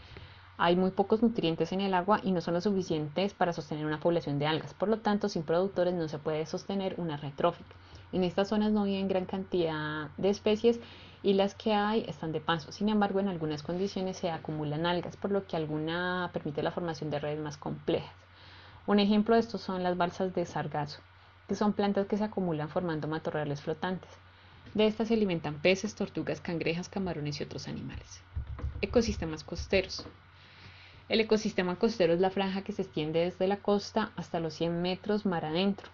Hay 0.60 0.76
muy 0.76 0.91
pocos 0.91 1.23
nutrientes 1.23 1.71
en 1.71 1.82
el 1.82 1.95
agua 1.95 2.19
y 2.21 2.32
no 2.32 2.41
son 2.41 2.54
lo 2.54 2.62
suficientes 2.62 3.34
para 3.34 3.52
sostener 3.52 3.88
una 3.88 4.00
población 4.00 4.38
de 4.38 4.45
algas. 4.45 4.76
Por 4.76 4.89
lo 4.89 5.00
tanto, 5.00 5.28
sin 5.28 5.41
productores 5.41 5.95
no 5.95 6.08
se 6.08 6.19
puede 6.19 6.45
sostener 6.45 6.93
una 7.00 7.17
red 7.17 7.34
trófica. 7.36 7.76
En 8.12 8.23
estas 8.23 8.50
zonas 8.50 8.71
no 8.71 8.84
viven 8.84 9.08
gran 9.08 9.26
cantidad 9.26 10.12
de 10.17 10.30
especies 10.30 10.80
y 11.23 11.34
las 11.34 11.56
que 11.56 11.73
hay 11.73 12.06
están 12.08 12.32
de 12.32 12.41
paso. 12.41 12.71
Sin 12.71 12.89
embargo, 12.89 13.19
en 13.19 13.28
algunas 13.28 13.63
condiciones 13.63 14.17
se 14.17 14.30
acumulan 14.30 14.86
algas, 14.86 15.17
por 15.17 15.32
lo 15.32 15.47
que 15.47 15.58
alguna 15.58 16.30
permite 16.32 16.62
la 16.62 16.69
formación 16.69 17.10
de 17.10 17.17
redes 17.17 17.39
más 17.39 17.58
complejas. 17.58 18.27
Un 18.88 19.00
ejemplo 19.00 19.36
de 19.36 19.41
esto 19.41 19.58
son 19.58 19.84
las 19.84 19.97
balsas 19.97 20.34
de 20.34 20.45
sargazo, 20.45 21.02
que 21.50 21.56
son 21.56 21.73
plantas 21.73 22.08
que 22.08 22.15
se 22.15 22.23
acumulan 22.23 22.69
formando 22.69 23.10
matorrales 23.10 23.62
flotantes. 23.62 24.10
De 24.73 24.88
estas 24.88 25.10
se 25.10 25.13
alimentan 25.13 25.56
peces, 25.56 25.93
tortugas, 25.93 26.39
cangrejas, 26.39 26.88
camarones 26.88 27.39
y 27.39 27.43
otros 27.43 27.67
animales. 27.67 28.21
Ecosistemas 28.80 29.43
costeros. 29.43 30.06
El 31.10 31.19
ecosistema 31.19 31.76
costero 31.76 32.13
es 32.13 32.21
la 32.21 32.30
franja 32.30 32.62
que 32.62 32.71
se 32.71 32.84
extiende 32.84 33.19
desde 33.19 33.47
la 33.47 33.58
costa 33.58 34.12
hasta 34.15 34.39
los 34.39 34.54
100 34.54 34.82
metros 34.82 35.26
mar 35.26 35.43
adentro 35.43 35.89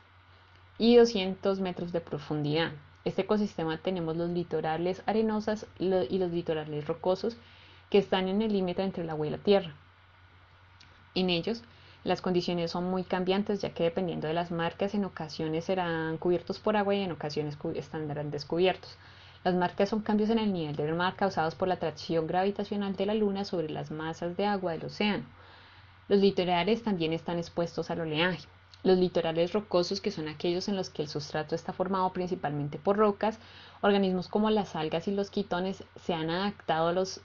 y 0.78 0.96
200 0.96 1.62
metros 1.62 1.94
de 1.94 2.02
profundidad. 2.02 2.74
Este 3.06 3.24
ecosistema 3.24 3.80
tenemos 3.80 4.18
los 4.18 4.30
litorales 4.30 5.02
arenosas 5.08 5.66
y 5.80 5.90
los 5.90 6.32
litorales 6.32 6.86
rocosos 6.86 7.38
que 7.90 7.98
están 7.98 8.28
en 8.28 8.44
el 8.44 8.54
límite 8.54 8.84
entre 8.84 9.02
el 9.02 9.10
agua 9.10 9.26
y 9.26 9.32
la 9.32 9.40
tierra. 9.40 9.74
En 11.16 11.32
ellos, 11.32 11.64
las 12.04 12.22
condiciones 12.22 12.72
son 12.72 12.84
muy 12.86 13.04
cambiantes 13.04 13.62
ya 13.62 13.74
que 13.74 13.84
dependiendo 13.84 14.28
de 14.28 14.34
las 14.34 14.52
marcas 14.52 14.94
en 14.94 15.06
ocasiones 15.06 15.66
serán 15.66 16.18
cubiertos 16.18 16.60
por 16.60 16.76
agua 16.76 16.96
y 16.96 17.02
en 17.02 17.12
ocasiones 17.12 17.58
estarán 17.76 18.32
descubiertos. 18.32 18.98
Las 19.44 19.56
marcas 19.56 19.90
son 19.90 20.02
cambios 20.02 20.30
en 20.30 20.40
el 20.40 20.52
nivel 20.52 20.76
del 20.76 20.96
mar 20.96 21.16
causados 21.16 21.56
por 21.56 21.68
la 21.68 21.76
atracción 21.76 22.28
gravitacional 22.28 22.96
de 22.96 23.06
la 23.06 23.14
Luna 23.14 23.46
sobre 23.46 23.70
las 23.70 23.92
masas 23.92 24.36
de 24.36 24.46
agua 24.46 24.74
del 24.74 24.86
océano. 24.86 25.26
Los 26.10 26.20
litorales 26.20 26.84
también 26.84 27.14
están 27.14 27.40
expuestos 27.40 27.90
al 27.90 28.02
oleaje. 28.02 28.48
Los 28.84 28.98
litorales 28.98 29.54
rocosos, 29.54 30.02
que 30.02 30.12
son 30.12 30.28
aquellos 30.28 30.68
en 30.68 30.76
los 30.76 30.90
que 30.90 31.02
el 31.02 31.08
sustrato 31.08 31.56
está 31.56 31.72
formado 31.72 32.12
principalmente 32.12 32.78
por 32.78 32.98
rocas, 32.98 33.40
organismos 33.82 34.28
como 34.28 34.50
las 34.50 34.76
algas 34.76 35.08
y 35.08 35.12
los 35.12 35.30
quitones 35.30 35.86
se 35.96 36.14
han 36.14 36.30
adaptado 36.30 36.90
a, 36.90 36.92
los, 36.92 37.22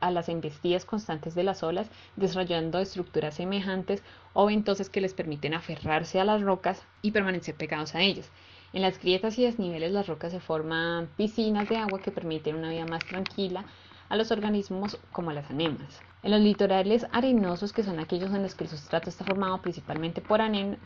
a 0.00 0.10
las 0.10 0.28
embestidas 0.28 0.84
constantes 0.84 1.34
de 1.34 1.44
las 1.44 1.62
olas, 1.62 1.90
desarrollando 2.16 2.78
estructuras 2.78 3.36
semejantes 3.36 4.02
o 4.32 4.46
ventosas 4.46 4.90
que 4.90 5.00
les 5.00 5.14
permiten 5.14 5.54
aferrarse 5.54 6.20
a 6.20 6.24
las 6.24 6.42
rocas 6.42 6.82
y 7.00 7.12
permanecer 7.12 7.54
pegados 7.54 7.94
a 7.94 8.02
ellas. 8.02 8.30
En 8.72 8.82
las 8.82 8.98
grietas 8.98 9.38
y 9.38 9.44
desniveles 9.44 9.92
las 9.92 10.06
rocas 10.06 10.32
se 10.32 10.40
forman 10.40 11.08
piscinas 11.16 11.68
de 11.68 11.76
agua 11.76 12.00
que 12.00 12.10
permiten 12.10 12.56
una 12.56 12.70
vida 12.70 12.86
más 12.86 13.04
tranquila 13.04 13.64
a 14.08 14.16
los 14.16 14.30
organismos 14.30 14.98
como 15.10 15.32
las 15.32 15.50
anemas. 15.50 16.02
En 16.22 16.30
los 16.30 16.40
litorales 16.40 17.06
arenosos, 17.12 17.72
que 17.72 17.82
son 17.82 17.98
aquellos 17.98 18.32
en 18.32 18.42
los 18.42 18.54
que 18.54 18.64
el 18.64 18.70
sustrato 18.70 19.10
está 19.10 19.24
formado 19.24 19.60
principalmente 19.60 20.20
por, 20.20 20.40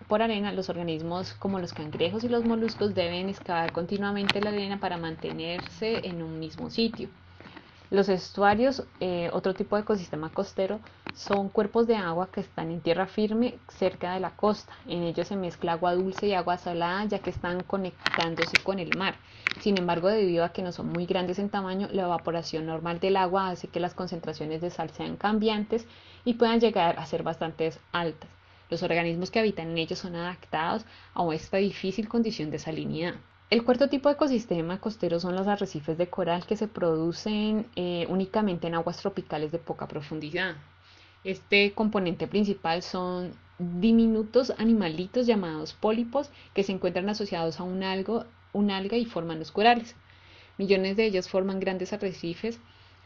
por, 0.07 0.23
arena, 0.23 0.53
los 0.53 0.69
organismos 0.69 1.35
como 1.35 1.59
los 1.59 1.73
cangrejos 1.73 2.25
y 2.25 2.29
los 2.29 2.45
moluscos 2.45 2.95
deben 2.95 3.29
excavar 3.29 3.73
continuamente 3.73 4.41
la 4.41 4.51
arena 4.51 4.81
para 4.81 4.97
mantenerse 4.97 6.07
en 6.07 6.23
un 6.23 6.39
mismo 6.39 6.71
sitio. 6.71 7.09
Los 7.91 8.09
estuarios, 8.09 8.87
eh, 9.01 9.29
otro 9.33 9.55
tipo 9.57 9.75
de 9.77 9.83
ecosistema 9.83 10.33
costero, 10.33 10.81
son 11.13 11.49
cuerpos 11.49 11.87
de 11.89 11.97
agua 11.97 12.31
que 12.31 12.41
están 12.41 12.71
en 12.71 12.81
tierra 12.81 13.07
firme 13.07 13.61
cerca 13.69 14.13
de 14.15 14.21
la 14.21 14.37
costa. 14.37 14.73
En 14.85 15.03
ellos 15.03 15.27
se 15.29 15.37
mezcla 15.37 15.73
agua 15.73 15.95
dulce 15.95 16.27
y 16.29 16.35
agua 16.35 16.59
salada 16.59 17.05
ya 17.07 17.21
que 17.21 17.31
están 17.31 17.63
conectándose 17.65 18.63
con 18.63 18.79
el 18.79 18.93
mar. 18.93 19.21
Sin 19.57 19.77
embargo, 19.79 20.09
debido 20.09 20.45
a 20.45 20.53
que 20.53 20.63
no 20.63 20.71
son 20.73 20.89
muy 20.93 21.07
grandes 21.07 21.39
en 21.41 21.51
tamaño, 21.51 21.89
la 21.91 22.03
evaporación 22.03 22.67
normal 22.67 23.01
del 23.01 23.17
agua 23.17 23.49
hace 23.51 23.69
que 23.69 23.81
las 23.81 23.95
concentraciones 23.95 24.61
de 24.61 24.71
sal 24.71 24.91
sean 24.91 25.17
cambiantes 25.17 25.89
y 26.25 26.35
puedan 26.35 26.61
llegar 26.61 26.99
a 26.99 27.07
ser 27.07 27.23
bastante 27.25 27.73
altas. 27.93 28.31
Los 28.69 28.83
organismos 28.83 29.31
que 29.31 29.39
habitan 29.41 29.71
en 29.71 29.79
ellos 29.79 29.99
son 29.99 30.15
adaptados 30.17 30.85
a 31.15 31.35
esta 31.35 31.57
difícil 31.59 32.09
condición 32.09 32.51
de 32.51 32.59
salinidad. 32.59 33.15
El 33.49 33.63
cuarto 33.63 33.89
tipo 33.89 34.09
de 34.09 34.17
ecosistema 34.17 34.81
costero 34.81 35.21
son 35.21 35.37
los 35.37 35.47
arrecifes 35.47 35.97
de 35.97 36.09
coral 36.09 36.45
que 36.47 36.57
se 36.57 36.67
producen 36.67 37.69
eh, 37.77 38.05
únicamente 38.09 38.67
en 38.67 38.75
aguas 38.75 38.97
tropicales 38.97 39.53
de 39.53 39.59
poca 39.59 39.87
profundidad. 39.87 40.57
Este 41.23 41.73
componente 41.73 42.27
principal 42.27 42.83
son 42.83 43.31
diminutos 43.61 44.53
animalitos 44.59 45.29
llamados 45.29 45.75
pólipos 45.75 46.29
que 46.55 46.65
se 46.65 46.73
encuentran 46.73 47.09
asociados 47.09 47.61
a 47.61 47.63
un, 47.63 47.85
un 48.53 48.71
alga 48.73 48.97
y 48.97 49.05
forman 49.05 49.39
los 49.39 49.53
corales. 49.53 49.95
Millones 50.59 50.97
de 50.97 51.05
ellos 51.05 51.29
forman 51.29 51.61
grandes 51.61 51.93
arrecifes 51.93 52.59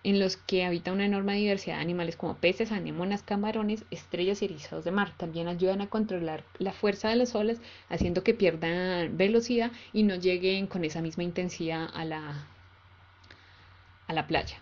en 0.02 0.18
los 0.18 0.36
que 0.36 0.64
habita 0.64 0.92
una 0.92 1.04
enorme 1.04 1.36
diversidad 1.36 1.76
de 1.76 1.82
animales 1.82 2.16
como 2.16 2.36
peces, 2.36 2.72
anémonas, 2.72 3.22
camarones, 3.22 3.84
estrellas 3.90 4.40
y 4.40 4.46
erizados 4.46 4.84
de 4.84 4.90
mar. 4.90 5.12
También 5.16 5.48
ayudan 5.48 5.82
a 5.82 5.88
controlar 5.88 6.44
la 6.58 6.72
fuerza 6.72 7.08
de 7.08 7.16
las 7.16 7.34
olas, 7.34 7.58
haciendo 7.88 8.22
que 8.22 8.34
pierdan 8.34 9.16
velocidad 9.16 9.72
y 9.92 10.02
no 10.02 10.14
lleguen 10.14 10.66
con 10.66 10.84
esa 10.84 11.02
misma 11.02 11.24
intensidad 11.24 11.88
a 11.92 12.04
la, 12.04 12.46
a 14.06 14.12
la 14.12 14.26
playa. 14.26 14.56